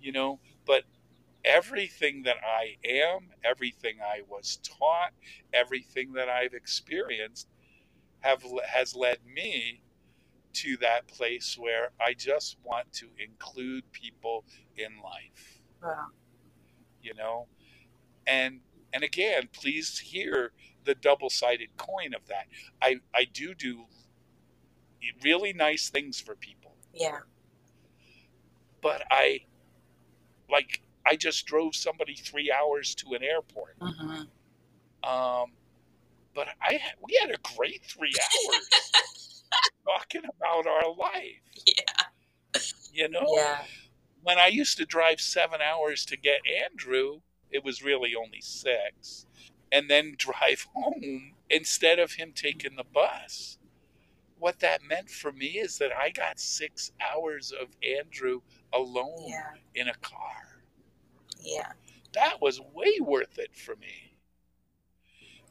You 0.00 0.12
know, 0.12 0.40
but 0.66 0.84
everything 1.44 2.22
that 2.24 2.36
I 2.44 2.76
am, 2.86 3.30
everything 3.44 3.98
I 4.02 4.22
was 4.28 4.58
taught, 4.62 5.12
everything 5.52 6.12
that 6.14 6.28
I've 6.28 6.54
experienced 6.54 7.48
have 8.20 8.42
has 8.66 8.94
led 8.94 9.18
me 9.24 9.82
to 10.52 10.76
that 10.78 11.06
place 11.06 11.56
where 11.58 11.90
I 12.00 12.14
just 12.14 12.56
want 12.64 12.92
to 12.94 13.06
include 13.18 13.92
people 13.92 14.44
in 14.76 15.00
life. 15.02 15.60
Wow. 15.82 16.06
You 17.02 17.14
know, 17.14 17.46
and 18.26 18.60
and 18.92 19.04
again, 19.04 19.48
please 19.52 19.98
hear 19.98 20.52
the 20.86 20.94
double-sided 20.94 21.76
coin 21.76 22.14
of 22.14 22.26
that. 22.28 22.46
I 22.80 22.96
I 23.14 23.24
do 23.24 23.54
do 23.54 23.84
really 25.22 25.52
nice 25.52 25.90
things 25.90 26.20
for 26.20 26.34
people. 26.34 26.74
Yeah. 26.94 27.18
But 28.80 29.02
I 29.10 29.40
like 30.50 30.82
I 31.04 31.16
just 31.16 31.46
drove 31.46 31.74
somebody 31.74 32.14
3 32.14 32.50
hours 32.50 32.94
to 32.96 33.14
an 33.14 33.22
airport. 33.22 33.78
Mm-hmm. 33.80 35.08
Um 35.08 35.52
but 36.34 36.48
I 36.62 36.80
we 37.02 37.18
had 37.20 37.30
a 37.30 37.54
great 37.56 37.84
3 37.84 38.12
hours 38.22 39.44
talking 39.84 40.22
about 40.24 40.66
our 40.66 40.94
life. 40.94 41.42
Yeah. 41.66 42.62
You 42.92 43.08
know? 43.10 43.26
Yeah. 43.34 43.62
When 44.22 44.38
I 44.38 44.48
used 44.48 44.78
to 44.78 44.84
drive 44.84 45.20
7 45.20 45.60
hours 45.60 46.04
to 46.06 46.16
get 46.16 46.40
Andrew, 46.64 47.20
it 47.50 47.62
was 47.62 47.82
really 47.82 48.14
only 48.16 48.40
6 48.40 49.26
and 49.72 49.90
then 49.90 50.14
drive 50.16 50.66
home 50.74 51.32
instead 51.50 51.98
of 51.98 52.12
him 52.12 52.32
taking 52.34 52.76
the 52.76 52.84
bus. 52.84 53.58
What 54.38 54.60
that 54.60 54.82
meant 54.82 55.10
for 55.10 55.32
me 55.32 55.58
is 55.58 55.78
that 55.78 55.90
I 55.96 56.10
got 56.10 56.38
six 56.38 56.92
hours 57.00 57.52
of 57.52 57.68
Andrew 57.82 58.40
alone 58.72 59.24
yeah. 59.26 59.52
in 59.74 59.88
a 59.88 59.94
car. 59.94 60.60
Yeah. 61.40 61.72
That 62.12 62.42
was 62.42 62.60
way 62.60 62.98
worth 63.00 63.38
it 63.38 63.54
for 63.56 63.76
me. 63.76 64.18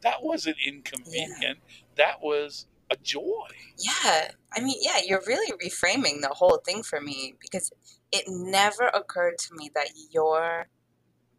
That 0.02 0.22
wasn't 0.22 0.56
inconvenient. 0.64 1.40
Yeah. 1.40 1.52
That 1.96 2.22
was 2.22 2.66
a 2.90 2.96
joy. 2.96 3.48
Yeah. 3.78 4.30
I 4.54 4.60
mean, 4.60 4.78
yeah, 4.80 5.00
you're 5.04 5.22
really 5.26 5.52
reframing 5.58 6.20
the 6.20 6.28
whole 6.28 6.60
thing 6.64 6.82
for 6.82 7.00
me 7.00 7.34
because 7.40 7.72
it 8.12 8.24
never 8.28 8.86
occurred 8.88 9.38
to 9.38 9.54
me 9.54 9.70
that 9.74 9.88
your 10.10 10.68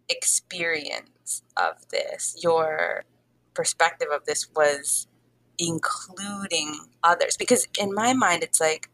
experience 0.09 1.09
of 1.55 1.89
this, 1.89 2.35
your 2.41 3.03
perspective 3.53 4.07
of 4.13 4.25
this 4.25 4.47
was 4.55 5.07
including 5.57 6.87
others. 7.03 7.37
Because 7.37 7.67
in 7.79 7.93
my 7.93 8.13
mind, 8.13 8.43
it's 8.43 8.61
like 8.61 8.89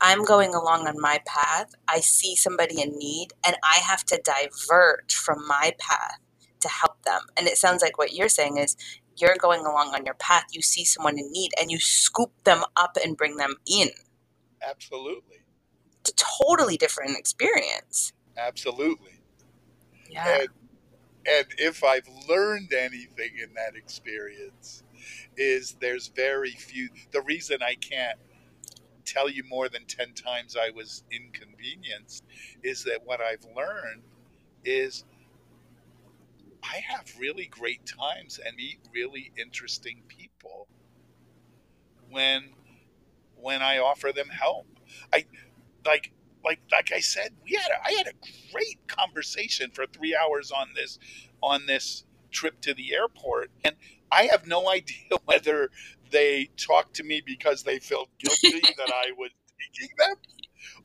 I'm 0.00 0.24
going 0.24 0.54
along 0.54 0.88
on 0.88 1.00
my 1.00 1.20
path, 1.26 1.74
I 1.88 2.00
see 2.00 2.34
somebody 2.34 2.80
in 2.80 2.98
need, 2.98 3.28
and 3.46 3.56
I 3.62 3.76
have 3.76 4.04
to 4.06 4.20
divert 4.22 5.12
from 5.12 5.46
my 5.46 5.74
path 5.78 6.18
to 6.60 6.68
help 6.68 7.02
them. 7.04 7.22
And 7.36 7.46
it 7.46 7.56
sounds 7.56 7.82
like 7.82 7.98
what 7.98 8.12
you're 8.12 8.28
saying 8.28 8.58
is 8.58 8.76
you're 9.16 9.36
going 9.36 9.60
along 9.60 9.94
on 9.94 10.04
your 10.04 10.14
path, 10.14 10.46
you 10.52 10.62
see 10.62 10.84
someone 10.84 11.18
in 11.18 11.30
need, 11.30 11.50
and 11.60 11.70
you 11.70 11.78
scoop 11.78 12.32
them 12.44 12.64
up 12.76 12.96
and 13.04 13.16
bring 13.16 13.36
them 13.36 13.56
in. 13.66 13.90
Absolutely. 14.68 15.38
It's 16.00 16.10
a 16.10 16.44
totally 16.44 16.76
different 16.76 17.16
experience. 17.16 18.12
Absolutely. 18.36 19.20
Yeah. 20.10 20.40
And, 20.40 20.48
and 21.26 21.46
if 21.58 21.84
I've 21.84 22.08
learned 22.28 22.72
anything 22.72 23.30
in 23.42 23.54
that 23.54 23.76
experience, 23.76 24.82
is 25.36 25.76
there's 25.80 26.08
very 26.08 26.52
few. 26.52 26.88
The 27.12 27.22
reason 27.22 27.58
I 27.62 27.74
can't 27.74 28.18
tell 29.04 29.28
you 29.28 29.42
more 29.48 29.68
than 29.68 29.84
10 29.86 30.14
times 30.14 30.56
I 30.56 30.70
was 30.70 31.04
inconvenienced 31.10 32.24
is 32.62 32.84
that 32.84 33.00
what 33.04 33.20
I've 33.20 33.44
learned 33.56 34.02
is 34.64 35.04
I 36.62 36.76
have 36.88 37.06
really 37.18 37.46
great 37.46 37.84
times 37.86 38.38
and 38.44 38.56
meet 38.56 38.78
really 38.94 39.32
interesting 39.36 40.02
people 40.08 40.68
when 42.10 42.50
when 43.36 43.60
I 43.60 43.78
offer 43.78 44.12
them 44.14 44.28
help. 44.28 44.66
I 45.12 45.24
like 45.84 46.12
like 46.44 46.60
like 46.70 46.92
I 46.92 47.00
said, 47.00 47.32
we 47.44 47.52
had 47.52 47.70
a, 47.70 47.86
I 47.86 47.92
had 47.92 48.06
a 48.08 48.52
great 48.52 48.86
conversation 48.86 49.70
for 49.72 49.86
three 49.86 50.16
hours 50.16 50.50
on 50.50 50.68
this 50.74 50.98
on 51.42 51.66
this 51.66 52.04
trip 52.30 52.60
to 52.62 52.74
the 52.74 52.94
airport, 52.94 53.50
and 53.64 53.76
I 54.10 54.24
have 54.24 54.46
no 54.46 54.68
idea 54.70 55.18
whether 55.24 55.70
they 56.10 56.50
talked 56.56 56.94
to 56.96 57.04
me 57.04 57.22
because 57.24 57.62
they 57.62 57.78
felt 57.78 58.08
guilty 58.18 58.60
that 58.76 58.92
I 58.92 59.12
was 59.16 59.30
taking 59.60 59.94
them, 59.98 60.16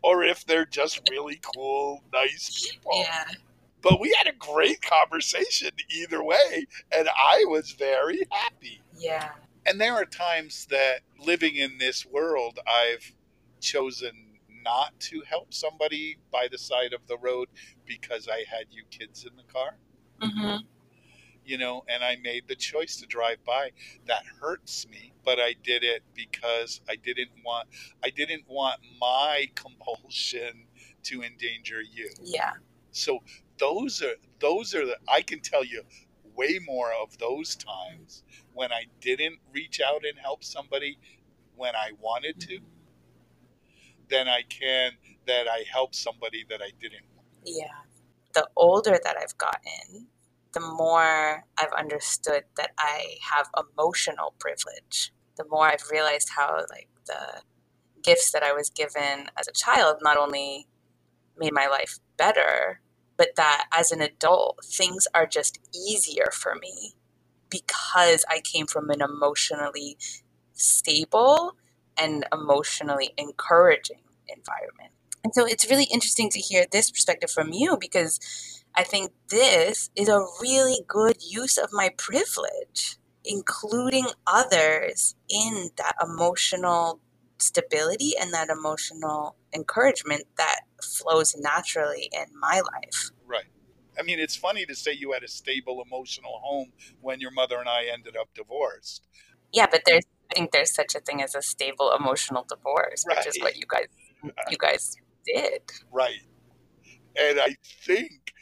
or 0.02 0.24
if 0.24 0.46
they're 0.46 0.66
just 0.66 1.02
really 1.10 1.40
cool, 1.56 2.04
nice 2.14 2.72
people. 2.72 2.92
Yeah. 2.96 3.26
but 3.82 4.00
we 4.00 4.16
had 4.18 4.32
a 4.32 4.38
great 4.38 4.82
conversation 4.82 5.72
either 5.90 6.24
way, 6.24 6.68
and 6.92 7.10
I 7.10 7.46
was 7.48 7.72
very 7.72 8.22
happy. 8.32 8.82
Yeah. 8.98 9.30
And 9.66 9.82
there 9.82 9.94
are 9.94 10.06
times 10.06 10.66
that 10.70 11.02
living 11.20 11.56
in 11.58 11.78
this 11.78 12.06
world, 12.06 12.60
I've 12.66 13.12
chosen 13.60 14.27
not 14.68 15.00
to 15.00 15.22
help 15.30 15.54
somebody 15.54 16.18
by 16.32 16.48
the 16.52 16.58
side 16.58 16.92
of 16.94 17.00
the 17.08 17.18
road 17.18 17.48
because 17.86 18.28
I 18.28 18.44
had 18.50 18.66
you 18.70 18.84
kids 18.90 19.26
in 19.26 19.36
the 19.38 19.44
car. 19.52 19.78
Mm-hmm. 20.22 20.66
You 21.46 21.58
know, 21.58 21.86
and 21.88 22.04
I 22.04 22.18
made 22.22 22.50
the 22.50 22.56
choice 22.56 22.98
to 22.98 23.06
drive 23.06 23.38
by. 23.46 23.70
That 24.08 24.24
hurts 24.42 24.86
me, 24.90 25.14
but 25.24 25.40
I 25.40 25.56
did 25.64 25.84
it 25.86 26.04
because 26.14 26.82
I 26.90 26.98
didn't 26.98 27.32
want 27.46 27.70
I 28.04 28.10
didn't 28.10 28.44
want 28.48 28.82
my 29.00 29.46
compulsion 29.56 30.66
to 31.04 31.24
endanger 31.24 31.82
you. 31.82 32.10
Yeah. 32.22 32.52
So 32.92 33.20
those 33.60 34.02
are 34.02 34.16
those 34.40 34.76
are 34.76 34.86
the 34.86 34.98
I 35.08 35.22
can 35.22 35.40
tell 35.40 35.64
you 35.64 35.84
way 36.36 36.60
more 36.66 36.92
of 37.02 37.18
those 37.18 37.56
times 37.56 38.24
when 38.54 38.74
I 38.74 38.84
didn't 39.00 39.40
reach 39.54 39.80
out 39.80 40.04
and 40.04 40.20
help 40.20 40.44
somebody 40.44 40.98
when 41.56 41.74
I 41.76 41.92
wanted 42.00 42.42
to 42.42 42.60
than 44.10 44.28
I 44.28 44.42
can 44.44 44.92
that 45.28 45.48
I 45.48 45.64
help 45.72 45.94
somebody 45.94 46.46
that 46.50 46.62
I 46.62 46.72
didn't. 46.82 47.06
Yeah. 47.46 47.68
The 48.34 48.48
older 48.56 49.00
that 49.04 49.18
I've 49.18 49.38
gotten, 49.38 50.08
the 50.54 50.60
more 50.60 51.46
I've 51.58 51.74
understood 51.78 52.44
that 52.56 52.72
I 52.80 53.18
have 53.32 53.48
emotional 53.58 54.34
privilege. 54.40 55.12
The 55.36 55.46
more 55.50 55.68
I've 55.68 55.90
realized 55.92 56.30
how 56.36 56.56
like 56.70 56.90
the 57.06 57.42
gifts 58.02 58.32
that 58.32 58.44
I 58.44 58.54
was 58.54 58.70
given 58.70 59.30
as 59.38 59.48
a 59.48 59.54
child 59.54 59.98
not 60.02 60.18
only 60.18 60.68
made 61.38 61.54
my 61.54 61.68
life 61.68 62.00
better, 62.18 62.82
but 63.18 63.36
that 63.36 63.66
as 63.74 63.92
an 63.92 64.02
adult, 64.02 64.60
things 64.64 65.08
are 65.14 65.28
just 65.28 65.60
easier 65.76 66.30
for 66.32 66.56
me 66.56 66.94
because 67.50 68.24
I 68.30 68.42
came 68.42 68.68
from 68.68 68.90
an 68.90 69.02
emotionally 69.02 69.98
stable 70.54 71.56
and 71.98 72.26
emotionally 72.32 73.12
encouraging 73.18 74.02
environment. 74.28 74.92
And 75.24 75.34
so 75.34 75.46
it's 75.46 75.70
really 75.70 75.88
interesting 75.92 76.30
to 76.32 76.40
hear 76.40 76.66
this 76.72 76.92
perspective 76.92 77.32
from 77.32 77.52
you 77.52 77.78
because 77.80 78.20
I 78.76 78.84
think 78.84 79.12
this 79.30 79.90
is 79.96 80.08
a 80.08 80.26
really 80.42 80.82
good 80.88 81.18
use 81.22 81.58
of 81.58 81.70
my 81.74 81.90
privilege, 81.98 82.98
including 83.26 84.08
others 84.26 85.16
in 85.30 85.70
that 85.78 85.96
emotional 86.02 87.00
stability 87.40 88.14
and 88.20 88.34
that 88.34 88.50
emotional 88.50 89.36
encouragement 89.54 90.24
that 90.38 90.62
flows 90.82 91.36
naturally 91.38 92.10
in 92.14 92.26
my 92.40 92.62
life. 92.74 93.12
Right. 93.26 93.46
I 94.00 94.04
mean, 94.04 94.20
it's 94.20 94.36
funny 94.36 94.66
to 94.66 94.76
say 94.76 94.94
you 94.94 95.12
had 95.12 95.24
a 95.24 95.28
stable 95.28 95.84
emotional 95.86 96.40
home 96.44 96.72
when 97.02 97.20
your 97.20 97.32
mother 97.32 97.58
and 97.58 97.68
I 97.68 97.86
ended 97.92 98.16
up 98.16 98.30
divorced. 98.36 99.08
Yeah, 99.52 99.68
but 99.70 99.82
there's 99.86 100.06
think 100.38 100.52
there's 100.52 100.74
such 100.74 100.96
a 100.96 101.00
thing 101.00 101.22
as 101.22 101.36
a 101.36 101.42
stable 101.42 101.92
emotional 101.98 102.46
divorce, 102.48 103.04
right. 103.08 103.18
which 103.18 103.28
is 103.28 103.42
what 103.42 103.58
you 103.58 103.64
guys 103.68 103.88
you 104.50 104.58
guys 104.58 104.96
did. 105.26 105.62
Right. 105.92 106.22
And 107.20 107.40
I 107.40 107.56
think 107.86 108.34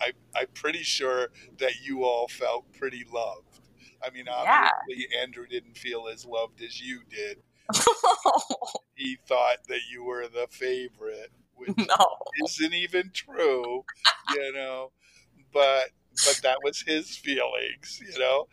I 0.00 0.12
I'm 0.34 0.48
pretty 0.54 0.82
sure 0.82 1.28
that 1.58 1.72
you 1.82 2.04
all 2.04 2.28
felt 2.28 2.72
pretty 2.72 3.04
loved. 3.12 3.60
I 4.02 4.10
mean, 4.10 4.26
obviously 4.28 5.08
yeah. 5.10 5.22
Andrew 5.22 5.46
didn't 5.46 5.76
feel 5.76 6.08
as 6.12 6.24
loved 6.24 6.62
as 6.62 6.80
you 6.80 7.00
did. 7.08 7.38
he 8.94 9.18
thought 9.26 9.58
that 9.68 9.80
you 9.90 10.04
were 10.04 10.26
the 10.28 10.46
favorite, 10.50 11.30
which 11.54 11.76
no. 11.76 12.06
isn't 12.44 12.74
even 12.74 13.10
true, 13.12 13.84
you 14.34 14.52
know. 14.52 14.92
But 15.52 15.90
but 16.24 16.40
that 16.42 16.58
was 16.62 16.80
his 16.80 17.16
feelings, 17.16 18.00
you 18.00 18.18
know. 18.18 18.46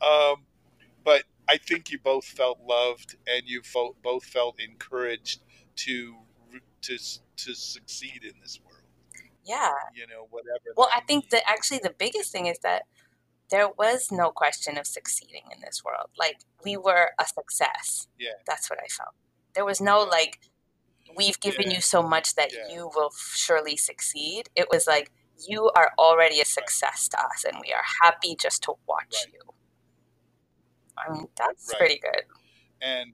Um, 0.00 0.44
but 1.04 1.24
I 1.48 1.56
think 1.56 1.90
you 1.90 1.98
both 1.98 2.24
felt 2.24 2.60
loved, 2.66 3.16
and 3.26 3.42
you 3.46 3.62
both 4.02 4.24
felt 4.24 4.60
encouraged 4.60 5.40
to 5.76 6.16
to 6.82 6.98
to 7.36 7.54
succeed 7.54 8.22
in 8.22 8.34
this 8.42 8.60
world. 8.64 8.68
Yeah. 9.44 9.72
You 9.94 10.06
know, 10.06 10.26
whatever. 10.30 10.74
Well, 10.76 10.90
I 10.94 11.00
think 11.00 11.30
that 11.30 11.42
actually 11.46 11.80
the 11.82 11.94
biggest 11.96 12.30
thing 12.30 12.46
is 12.46 12.58
that 12.62 12.82
there 13.50 13.68
was 13.68 14.08
no 14.12 14.30
question 14.30 14.76
of 14.76 14.86
succeeding 14.86 15.42
in 15.54 15.60
this 15.62 15.82
world. 15.82 16.10
Like 16.18 16.40
we 16.64 16.74
mm. 16.74 16.84
were 16.84 17.10
a 17.18 17.24
success. 17.24 18.08
Yeah. 18.18 18.32
That's 18.46 18.68
what 18.68 18.78
I 18.78 18.86
felt. 18.88 19.14
There 19.54 19.64
was 19.64 19.80
no 19.80 20.02
like 20.02 20.38
we've 21.16 21.40
given 21.40 21.70
yeah. 21.70 21.76
you 21.76 21.80
so 21.80 22.02
much 22.02 22.34
that 22.34 22.52
yeah. 22.52 22.74
you 22.74 22.90
will 22.94 23.10
surely 23.34 23.76
succeed. 23.76 24.50
It 24.54 24.68
was 24.70 24.86
like 24.86 25.10
you 25.48 25.70
are 25.74 25.92
already 25.98 26.40
a 26.40 26.44
success 26.44 27.08
right. 27.14 27.22
to 27.22 27.26
us 27.26 27.44
and 27.44 27.56
we 27.64 27.72
are 27.72 27.84
happy 28.02 28.36
just 28.38 28.62
to 28.64 28.74
watch 28.86 29.14
right. 29.24 29.32
you. 29.32 29.40
I 31.06 31.12
mean, 31.12 31.26
that's 31.36 31.68
right. 31.72 31.78
pretty 31.78 32.00
good. 32.00 32.22
And 32.80 33.12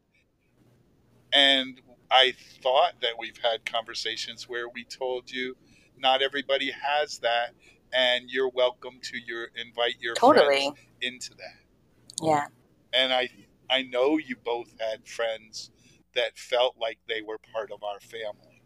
and 1.32 1.80
I 2.10 2.32
thought 2.62 3.00
that 3.00 3.12
we've 3.18 3.38
had 3.38 3.64
conversations 3.64 4.48
where 4.48 4.68
we 4.68 4.84
told 4.84 5.30
you 5.30 5.56
not 5.98 6.22
everybody 6.22 6.70
has 6.70 7.18
that 7.18 7.54
and 7.92 8.28
you're 8.28 8.50
welcome 8.50 8.98
to 9.02 9.18
your 9.18 9.48
invite 9.56 9.96
your 10.00 10.14
totally. 10.14 10.72
friends 10.72 10.78
into 11.00 11.30
that. 11.30 12.22
Yeah. 12.22 12.46
And 12.92 13.12
I 13.12 13.28
I 13.70 13.82
know 13.82 14.18
you 14.18 14.36
both 14.36 14.74
had 14.78 15.06
friends 15.08 15.70
that 16.14 16.38
felt 16.38 16.76
like 16.78 16.98
they 17.08 17.22
were 17.22 17.38
part 17.52 17.70
of 17.72 17.82
our 17.82 18.00
family. 18.00 18.62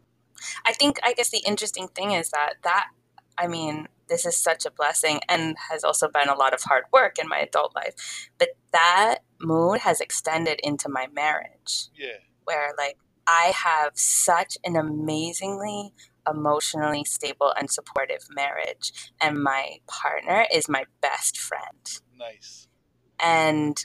I 0.64 0.72
think 0.72 0.98
I 1.02 1.12
guess 1.12 1.30
the 1.30 1.42
interesting 1.46 1.88
thing 1.88 2.12
is 2.12 2.30
that 2.30 2.54
that 2.64 2.88
I 3.38 3.46
mean, 3.46 3.88
this 4.08 4.26
is 4.26 4.36
such 4.36 4.66
a 4.66 4.70
blessing 4.70 5.20
and 5.28 5.56
has 5.70 5.84
also 5.84 6.08
been 6.08 6.28
a 6.28 6.34
lot 6.34 6.54
of 6.54 6.62
hard 6.62 6.84
work 6.92 7.18
in 7.18 7.28
my 7.28 7.38
adult 7.38 7.74
life. 7.76 8.28
But 8.38 8.48
that 8.72 9.18
mood 9.40 9.80
has 9.80 10.00
extended 10.00 10.60
into 10.62 10.88
my 10.88 11.06
marriage. 11.14 11.88
Yeah. 11.96 12.18
Where 12.44 12.74
like 12.76 12.96
I 13.26 13.52
have 13.54 13.92
such 13.94 14.56
an 14.64 14.76
amazingly 14.76 15.92
emotionally 16.28 17.04
stable 17.04 17.52
and 17.58 17.70
supportive 17.70 18.26
marriage 18.34 19.12
and 19.20 19.42
my 19.42 19.78
partner 19.86 20.46
is 20.52 20.68
my 20.68 20.84
best 21.00 21.38
friend. 21.38 22.00
Nice. 22.18 22.68
And 23.20 23.84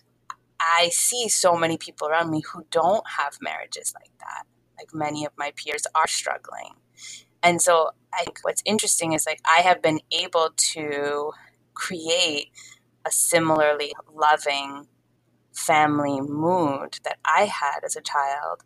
I 0.59 0.89
see 0.89 1.29
so 1.29 1.55
many 1.55 1.77
people 1.77 2.07
around 2.07 2.31
me 2.31 2.41
who 2.53 2.65
don't 2.71 3.05
have 3.17 3.37
marriages 3.41 3.93
like 3.99 4.11
that. 4.19 4.43
Like 4.77 4.93
many 4.93 5.25
of 5.25 5.33
my 5.37 5.51
peers 5.55 5.83
are 5.93 6.07
struggling. 6.07 6.75
And 7.43 7.61
so 7.61 7.91
I 8.13 8.25
what's 8.43 8.63
interesting 8.65 9.13
is 9.13 9.25
like 9.25 9.41
I 9.45 9.61
have 9.61 9.81
been 9.81 9.99
able 10.11 10.51
to 10.73 11.33
create 11.73 12.51
a 13.05 13.11
similarly 13.11 13.93
loving 14.13 14.87
family 15.53 16.21
mood 16.21 16.99
that 17.03 17.17
I 17.25 17.45
had 17.45 17.81
as 17.85 17.95
a 17.95 18.01
child. 18.01 18.63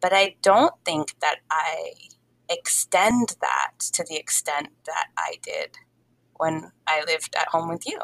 But 0.00 0.12
I 0.12 0.36
don't 0.42 0.74
think 0.84 1.18
that 1.20 1.38
I 1.50 1.92
extend 2.48 3.36
that 3.40 3.72
to 3.92 4.04
the 4.08 4.16
extent 4.16 4.68
that 4.86 5.08
I 5.18 5.36
did 5.42 5.78
when 6.36 6.70
I 6.86 7.02
lived 7.06 7.34
at 7.38 7.48
home 7.48 7.68
with 7.68 7.86
you. 7.86 7.98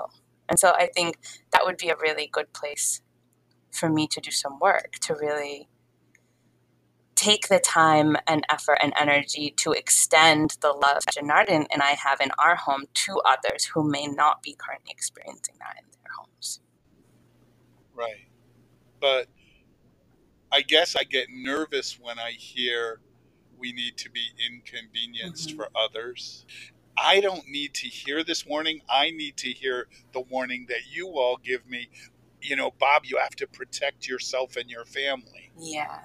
And 0.48 0.58
so 0.58 0.70
I 0.70 0.88
think 0.94 1.18
that 1.52 1.64
would 1.64 1.76
be 1.76 1.88
a 1.90 1.96
really 1.96 2.28
good 2.30 2.52
place 2.52 3.02
for 3.70 3.88
me 3.88 4.06
to 4.08 4.20
do 4.20 4.30
some 4.30 4.58
work 4.60 4.92
to 5.02 5.14
really 5.14 5.68
take 7.22 7.46
the 7.46 7.60
time 7.60 8.16
and 8.26 8.44
effort 8.50 8.78
and 8.82 8.92
energy 8.98 9.54
to 9.56 9.70
extend 9.70 10.56
the 10.60 10.72
love 10.72 11.04
that 11.06 11.14
Janardin 11.14 11.66
and 11.70 11.80
I 11.80 11.92
have 11.92 12.20
in 12.20 12.32
our 12.36 12.56
home 12.56 12.84
to 12.94 13.20
others 13.24 13.64
who 13.64 13.88
may 13.88 14.06
not 14.06 14.42
be 14.42 14.56
currently 14.58 14.90
experiencing 14.90 15.54
that 15.60 15.76
in 15.78 15.84
their 15.92 16.12
homes. 16.18 16.60
Right. 17.94 18.26
But 19.00 19.28
I 20.50 20.62
guess 20.62 20.96
I 20.96 21.04
get 21.04 21.28
nervous 21.30 21.96
when 22.00 22.18
I 22.18 22.32
hear 22.32 23.00
we 23.56 23.72
need 23.72 23.96
to 23.98 24.10
be 24.10 24.26
inconvenienced 24.44 25.50
mm-hmm. 25.50 25.58
for 25.58 25.68
others. 25.76 26.44
I 26.98 27.20
don't 27.20 27.46
need 27.46 27.72
to 27.74 27.86
hear 27.86 28.24
this 28.24 28.44
warning. 28.44 28.80
I 28.90 29.12
need 29.12 29.36
to 29.38 29.48
hear 29.48 29.86
the 30.12 30.22
warning 30.22 30.66
that 30.68 30.90
you 30.90 31.06
all 31.10 31.36
give 31.36 31.68
me. 31.68 31.88
You 32.40 32.56
know, 32.56 32.72
Bob, 32.80 33.04
you 33.04 33.18
have 33.18 33.36
to 33.36 33.46
protect 33.46 34.08
yourself 34.08 34.56
and 34.56 34.68
your 34.68 34.84
family. 34.84 35.52
Yeah. 35.56 36.00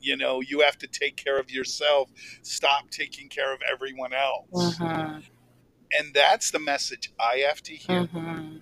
You 0.00 0.16
know, 0.16 0.40
you 0.40 0.60
have 0.60 0.78
to 0.78 0.86
take 0.86 1.16
care 1.16 1.38
of 1.38 1.50
yourself. 1.50 2.10
Stop 2.42 2.90
taking 2.90 3.28
care 3.28 3.52
of 3.52 3.60
everyone 3.70 4.12
else. 4.12 4.78
Mm-hmm. 4.78 5.20
And 5.98 6.14
that's 6.14 6.50
the 6.50 6.58
message 6.58 7.12
I 7.18 7.44
have 7.48 7.62
to 7.62 7.72
hear. 7.74 8.06
Mm-hmm. 8.06 8.56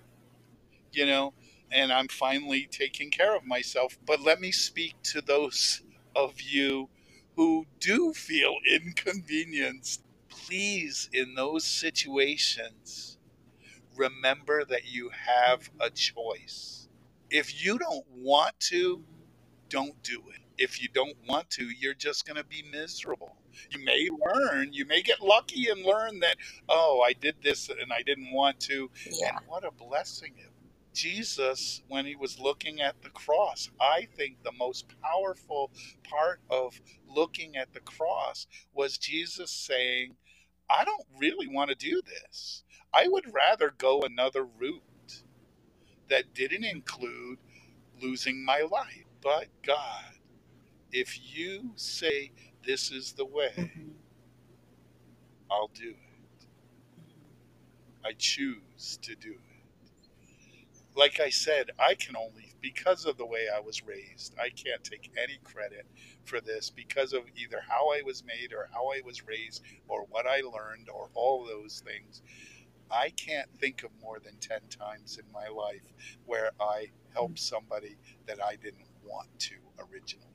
You 0.91 1.05
know, 1.05 1.33
and 1.71 1.91
I'm 1.93 2.07
finally 2.07 2.67
taking 2.69 3.11
care 3.11 3.35
of 3.35 3.45
myself. 3.45 3.97
But 4.05 4.21
let 4.21 4.41
me 4.41 4.51
speak 4.51 4.95
to 5.03 5.21
those 5.21 5.81
of 6.15 6.41
you 6.41 6.89
who 7.35 7.65
do 7.79 8.13
feel 8.13 8.55
inconvenienced. 8.69 10.03
Please, 10.27 11.09
in 11.13 11.35
those 11.35 11.63
situations, 11.65 13.17
remember 13.95 14.65
that 14.65 14.91
you 14.91 15.09
have 15.09 15.69
a 15.79 15.89
choice. 15.89 16.87
If 17.29 17.63
you 17.63 17.77
don't 17.77 18.05
want 18.15 18.59
to, 18.61 19.03
don't 19.69 20.01
do 20.01 20.21
it. 20.33 20.41
If 20.59 20.81
you 20.81 20.89
don't 20.93 21.17
want 21.27 21.49
to, 21.51 21.65
you're 21.65 21.95
just 21.95 22.27
going 22.27 22.37
to 22.37 22.45
be 22.45 22.63
miserable. 22.71 23.37
You 23.71 23.83
may 23.85 24.09
learn, 24.11 24.73
you 24.73 24.85
may 24.85 25.01
get 25.01 25.21
lucky 25.21 25.69
and 25.69 25.83
learn 25.85 26.19
that, 26.21 26.37
oh, 26.69 27.03
I 27.07 27.13
did 27.13 27.37
this 27.43 27.69
and 27.69 27.93
I 27.93 28.03
didn't 28.03 28.33
want 28.33 28.59
to. 28.61 28.91
Yeah. 29.09 29.37
And 29.37 29.39
what 29.47 29.65
a 29.65 29.71
blessing 29.71 30.33
it 30.37 30.51
Jesus, 30.93 31.83
when 31.87 32.05
he 32.05 32.15
was 32.17 32.39
looking 32.39 32.81
at 32.81 33.01
the 33.03 33.09
cross, 33.11 33.69
I 33.79 34.07
think 34.17 34.43
the 34.43 34.51
most 34.53 34.87
powerful 35.01 35.71
part 36.03 36.41
of 36.49 36.81
looking 37.07 37.57
at 37.57 37.73
the 37.73 37.79
cross 37.81 38.47
was 38.73 38.97
Jesus 38.97 39.51
saying, 39.51 40.15
I 40.69 40.85
don't 40.85 41.05
really 41.19 41.47
want 41.47 41.69
to 41.69 41.75
do 41.75 42.01
this. 42.05 42.63
I 42.93 43.07
would 43.07 43.33
rather 43.33 43.73
go 43.77 44.01
another 44.01 44.45
route 44.45 45.23
that 46.09 46.33
didn't 46.33 46.65
include 46.65 47.39
losing 48.01 48.45
my 48.45 48.61
life. 48.71 49.05
But 49.21 49.47
God, 49.65 50.05
if 50.91 51.19
you 51.37 51.71
say 51.75 52.31
this 52.65 52.91
is 52.91 53.13
the 53.13 53.25
way, 53.25 53.53
Mhm. 53.57 53.95
I'll 55.51 55.69
do 55.69 55.91
it. 55.91 56.47
I 58.05 58.13
choose 58.13 58.97
to 59.03 59.15
do 59.15 59.33
it. 59.33 59.41
Like 60.95 61.19
I 61.21 61.29
said, 61.29 61.71
I 61.79 61.95
can 61.95 62.17
only, 62.17 62.53
because 62.61 63.05
of 63.05 63.17
the 63.17 63.25
way 63.25 63.47
I 63.53 63.59
was 63.61 63.85
raised, 63.85 64.37
I 64.39 64.49
can't 64.49 64.83
take 64.83 65.11
any 65.17 65.39
credit 65.43 65.87
for 66.25 66.41
this 66.41 66.69
because 66.71 67.13
of 67.13 67.23
either 67.37 67.61
how 67.67 67.91
I 67.91 68.01
was 68.03 68.23
made 68.25 68.53
or 68.53 68.69
how 68.73 68.87
I 68.89 69.01
was 69.05 69.25
raised 69.27 69.63
or 69.87 70.05
what 70.05 70.27
I 70.27 70.41
learned 70.41 70.89
or 70.89 71.09
all 71.15 71.45
those 71.45 71.81
things. 71.81 72.21
I 72.91 73.11
can't 73.11 73.49
think 73.59 73.83
of 73.83 73.91
more 74.01 74.19
than 74.19 74.37
10 74.37 74.61
times 74.69 75.19
in 75.19 75.31
my 75.33 75.47
life 75.49 75.93
where 76.25 76.51
I 76.61 76.87
helped 77.13 77.39
somebody 77.39 77.97
that 78.27 78.43
I 78.43 78.55
didn't 78.57 78.87
want 79.03 79.29
to 79.39 79.55
originally. 79.79 80.28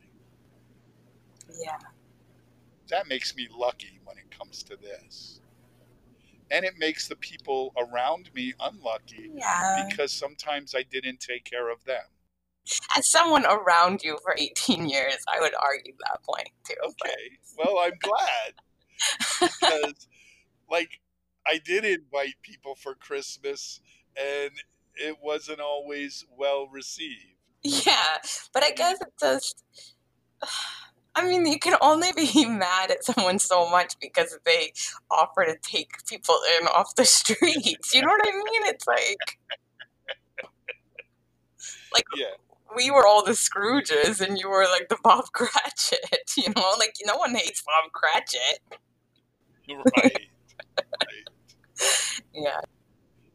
Yeah. 1.63 1.79
that 2.89 3.09
makes 3.09 3.35
me 3.35 3.49
lucky 3.57 3.99
when 4.05 4.19
it 4.19 4.31
comes 4.37 4.63
to 4.65 4.77
this. 4.77 5.41
And 6.51 6.65
it 6.65 6.75
makes 6.79 7.09
the 7.09 7.17
people 7.17 7.73
around 7.77 8.31
me 8.35 8.53
unlucky 8.61 9.31
Yeah. 9.35 9.87
because 9.89 10.13
sometimes 10.13 10.75
I 10.75 10.83
didn't 10.83 11.21
take 11.21 11.45
care 11.45 11.71
of 11.71 11.85
them. 11.85 12.05
As 12.97 13.11
someone 13.11 13.45
around 13.47 14.03
you 14.03 14.19
for 14.23 14.35
18 14.39 14.89
years, 14.89 15.17
I 15.29 15.41
would 15.41 15.55
argue 15.55 15.95
that 16.01 16.23
point 16.23 16.49
too. 16.67 16.75
but- 16.83 17.11
Okay, 17.11 17.39
well, 17.59 17.79
I'm 17.79 17.99
glad 18.01 18.55
because, 19.41 20.09
like, 20.71 21.01
I 21.47 21.59
did 21.59 21.85
invite 21.85 22.35
people 22.43 22.75
for 22.75 22.95
Christmas 22.95 23.81
and 24.17 24.51
it 24.95 25.17
wasn't 25.23 25.61
always 25.61 26.25
well 26.39 26.69
received. 26.69 27.37
Yeah, 27.63 28.19
but 28.53 28.63
I 28.63 28.71
guess 28.71 28.99
it 29.01 29.13
just. 29.21 29.65
I 31.17 31.29
mean, 31.29 31.47
you 31.47 31.59
can 31.59 31.77
only 31.81 32.13
be 32.13 32.45
mad 32.49 32.91
at 32.91 33.05
someone 33.05 33.39
so 33.39 33.69
much 33.71 33.95
because 34.01 34.37
they 34.45 34.73
offer 35.11 35.45
to 35.45 35.57
take 35.63 36.05
people 36.07 36.39
in 36.61 36.67
off 36.69 36.95
the 36.97 37.05
streets. 37.21 37.95
You 37.95 38.03
know 38.03 38.09
what 38.09 38.27
I 38.27 38.33
mean? 38.33 38.63
It's 38.67 38.87
like. 38.87 39.39
Like, 41.93 42.05
Yeah, 42.17 42.35
we 42.77 42.91
were 42.91 43.07
all 43.07 43.25
the 43.25 43.33
Scrooges 43.33 44.21
and 44.21 44.39
you 44.39 44.49
were 44.49 44.65
like 44.65 44.89
the 44.89 44.99
Bob 45.03 45.27
Cratchit, 45.33 46.33
you 46.37 46.49
know? 46.57 46.73
Like, 46.79 46.95
no 47.05 47.17
one 47.17 47.35
hates 47.35 47.63
Bob 47.63 47.93
Cratchit. 47.93 48.61
right. 49.69 49.87
right. 49.97 51.29
Yeah. 52.33 52.61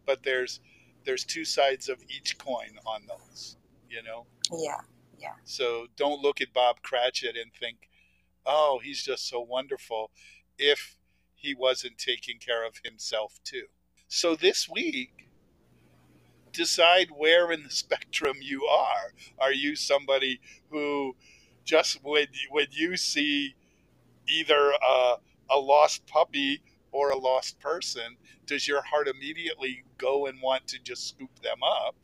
But 0.05 0.23
there's 0.23 0.59
there's 1.05 1.23
two 1.23 1.45
sides 1.45 1.89
of 1.89 1.97
each 2.09 2.37
coin 2.37 2.77
on 2.85 3.01
those, 3.07 3.57
you 3.89 4.03
know. 4.03 4.25
Yeah. 4.51 4.81
So 5.43 5.88
don't 5.95 6.21
look 6.21 6.41
at 6.41 6.53
Bob 6.53 6.82
Cratchit 6.82 7.36
and 7.38 7.51
think, 7.53 7.89
oh, 8.45 8.79
he's 8.84 9.03
just 9.03 9.27
so 9.27 9.39
wonderful 9.39 10.12
if 10.58 10.97
he 11.36 11.53
wasn't 11.53 11.97
taking 11.97 12.38
care 12.39 12.65
of 12.65 12.75
himself 12.84 13.39
too. 13.43 13.65
So 14.08 14.36
this 14.36 14.67
week, 14.69 15.29
decide 16.51 17.10
where 17.15 17.51
in 17.51 17.63
the 17.63 17.69
spectrum 17.84 18.38
you 18.41 18.65
are. 18.65 19.13
Are 19.39 19.53
you 19.53 19.75
somebody 19.75 20.39
who 20.69 21.15
just 21.63 22.03
when, 22.03 22.27
when 22.49 22.67
you 22.71 22.97
see 22.97 23.55
either 24.27 24.71
a, 24.71 25.15
a 25.51 25.58
lost 25.58 26.05
puppy 26.08 26.62
or 26.91 27.12
a 27.12 27.17
lost 27.17 27.60
person, 27.60 28.17
does 28.45 28.67
your 28.67 28.82
heart 28.82 29.08
immediately 29.08 29.84
go 29.97 30.25
and 30.25 30.41
want 30.41 30.67
to 30.67 30.79
just 30.79 31.08
scoop 31.08 31.39
them 31.41 31.60
up? 31.63 31.95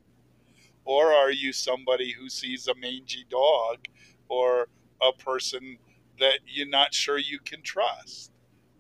Or 0.86 1.14
are 1.14 1.32
you 1.32 1.54
somebody 1.54 2.14
who 2.14 2.30
sees 2.30 2.68
a 2.68 2.76
mangy 2.76 3.26
dog 3.30 3.86
or 4.30 4.68
a 5.02 5.14
person 5.14 5.78
that 6.20 6.40
you're 6.48 6.70
not 6.70 6.94
sure 6.94 7.18
you 7.20 7.40
can 7.40 7.62
trust? 7.64 8.32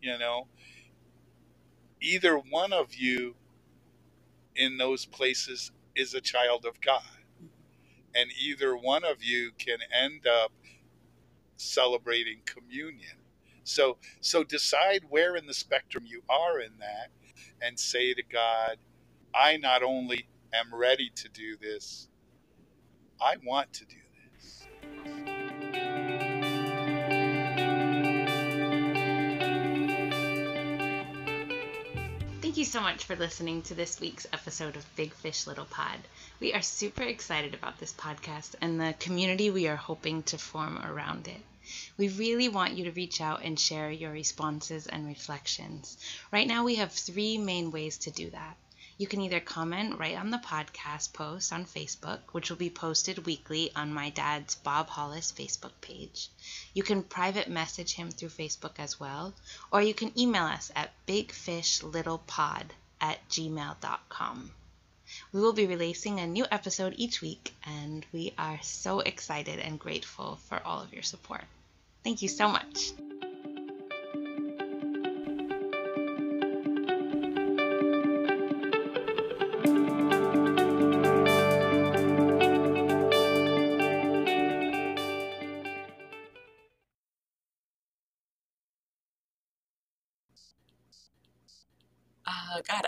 You 0.01 0.17
know, 0.19 0.47
either 2.01 2.37
one 2.37 2.73
of 2.73 2.95
you 2.95 3.35
in 4.55 4.77
those 4.77 5.05
places 5.05 5.71
is 5.95 6.13
a 6.13 6.21
child 6.21 6.65
of 6.65 6.81
God. 6.81 7.03
And 8.15 8.31
either 8.41 8.75
one 8.77 9.05
of 9.05 9.23
you 9.23 9.51
can 9.57 9.79
end 9.93 10.27
up 10.27 10.51
celebrating 11.57 12.39
communion. 12.45 13.17
So 13.63 13.97
so 14.21 14.43
decide 14.43 15.03
where 15.09 15.35
in 15.35 15.47
the 15.47 15.53
spectrum 15.53 16.05
you 16.07 16.21
are 16.29 16.59
in 16.61 16.71
that 16.79 17.09
and 17.61 17.79
say 17.79 18.13
to 18.13 18.23
God, 18.23 18.77
I 19.35 19.57
not 19.57 19.83
only 19.83 20.27
am 20.59 20.73
ready 20.73 21.11
to 21.15 21.29
do 21.29 21.57
this, 21.57 22.07
I 23.21 23.35
want 23.45 23.73
to 23.73 23.85
do 23.85 23.95
this. 24.31 24.67
Thank 32.41 32.57
you 32.57 32.65
so 32.65 32.79
much 32.79 33.03
for 33.03 33.15
listening 33.17 33.63
to 33.63 33.73
this 33.73 33.99
week's 33.99 34.27
episode 34.31 34.77
of 34.77 34.95
Big 34.95 35.13
Fish 35.13 35.45
Little 35.45 35.65
Pod. 35.65 35.97
We 36.39 36.53
are 36.53 36.61
super 36.61 37.03
excited 37.03 37.53
about 37.53 37.79
this 37.79 37.93
podcast 37.93 38.55
and 38.61 38.79
the 38.79 38.95
community 38.99 39.49
we 39.49 39.67
are 39.67 39.75
hoping 39.75 40.23
to 40.23 40.37
form 40.37 40.77
around 40.77 41.27
it. 41.27 41.41
We 41.97 42.09
really 42.09 42.47
want 42.47 42.75
you 42.77 42.85
to 42.85 42.91
reach 42.91 43.19
out 43.19 43.43
and 43.43 43.59
share 43.59 43.91
your 43.91 44.11
responses 44.11 44.87
and 44.87 45.05
reflections. 45.07 45.97
Right 46.31 46.47
now, 46.47 46.63
we 46.63 46.75
have 46.75 46.91
three 46.91 47.37
main 47.37 47.71
ways 47.71 47.97
to 47.99 48.11
do 48.11 48.29
that. 48.29 48.55
You 48.97 49.07
can 49.07 49.19
either 49.21 49.41
comment 49.41 49.99
right 49.99 50.17
on 50.17 50.31
the 50.31 50.37
podcast 50.37 51.11
post 51.11 51.51
on 51.51 51.65
Facebook, 51.65 52.19
which 52.31 52.49
will 52.49 52.57
be 52.57 52.69
posted 52.69 53.25
weekly 53.25 53.69
on 53.75 53.93
my 53.93 54.09
dad's 54.09 54.55
Bob 54.55 54.87
Hollis 54.87 55.33
Facebook 55.33 55.73
page. 55.81 56.29
You 56.73 56.81
can 56.81 57.03
private 57.03 57.49
message 57.49 57.91
him 57.93 58.09
through 58.09 58.29
Facebook 58.29 58.79
as 58.79 58.97
well, 58.97 59.33
or 59.69 59.81
you 59.81 59.93
can 59.93 60.17
email 60.17 60.45
us 60.45 60.71
at 60.75 60.93
bigfishlittlepod 61.07 62.69
at 63.01 63.27
gmail.com. 63.29 64.51
We 65.33 65.41
will 65.41 65.53
be 65.53 65.67
releasing 65.67 66.19
a 66.19 66.27
new 66.27 66.45
episode 66.49 66.93
each 66.97 67.21
week, 67.21 67.53
and 67.65 68.05
we 68.13 68.33
are 68.37 68.59
so 68.63 69.01
excited 69.01 69.59
and 69.59 69.77
grateful 69.77 70.37
for 70.47 70.61
all 70.65 70.81
of 70.81 70.93
your 70.93 71.03
support. 71.03 71.43
Thank 72.03 72.21
you 72.21 72.29
so 72.29 72.47
much. 72.47 72.93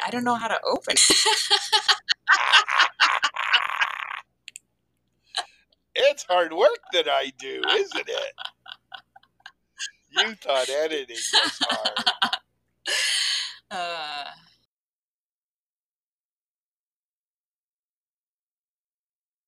I 0.08 0.10
don't 0.10 0.24
know 0.24 0.36
how 0.36 0.48
to 0.48 0.58
open. 0.66 0.94
it. 0.94 1.28
It's 5.96 6.24
hard 6.30 6.54
work 6.54 6.80
that 6.94 7.10
I 7.10 7.34
do, 7.38 7.62
isn't 7.70 8.08
it? 8.08 8.34
You 10.12 10.34
thought 10.36 10.70
editing 10.70 11.18
was 11.34 11.60
hard. 11.62 12.32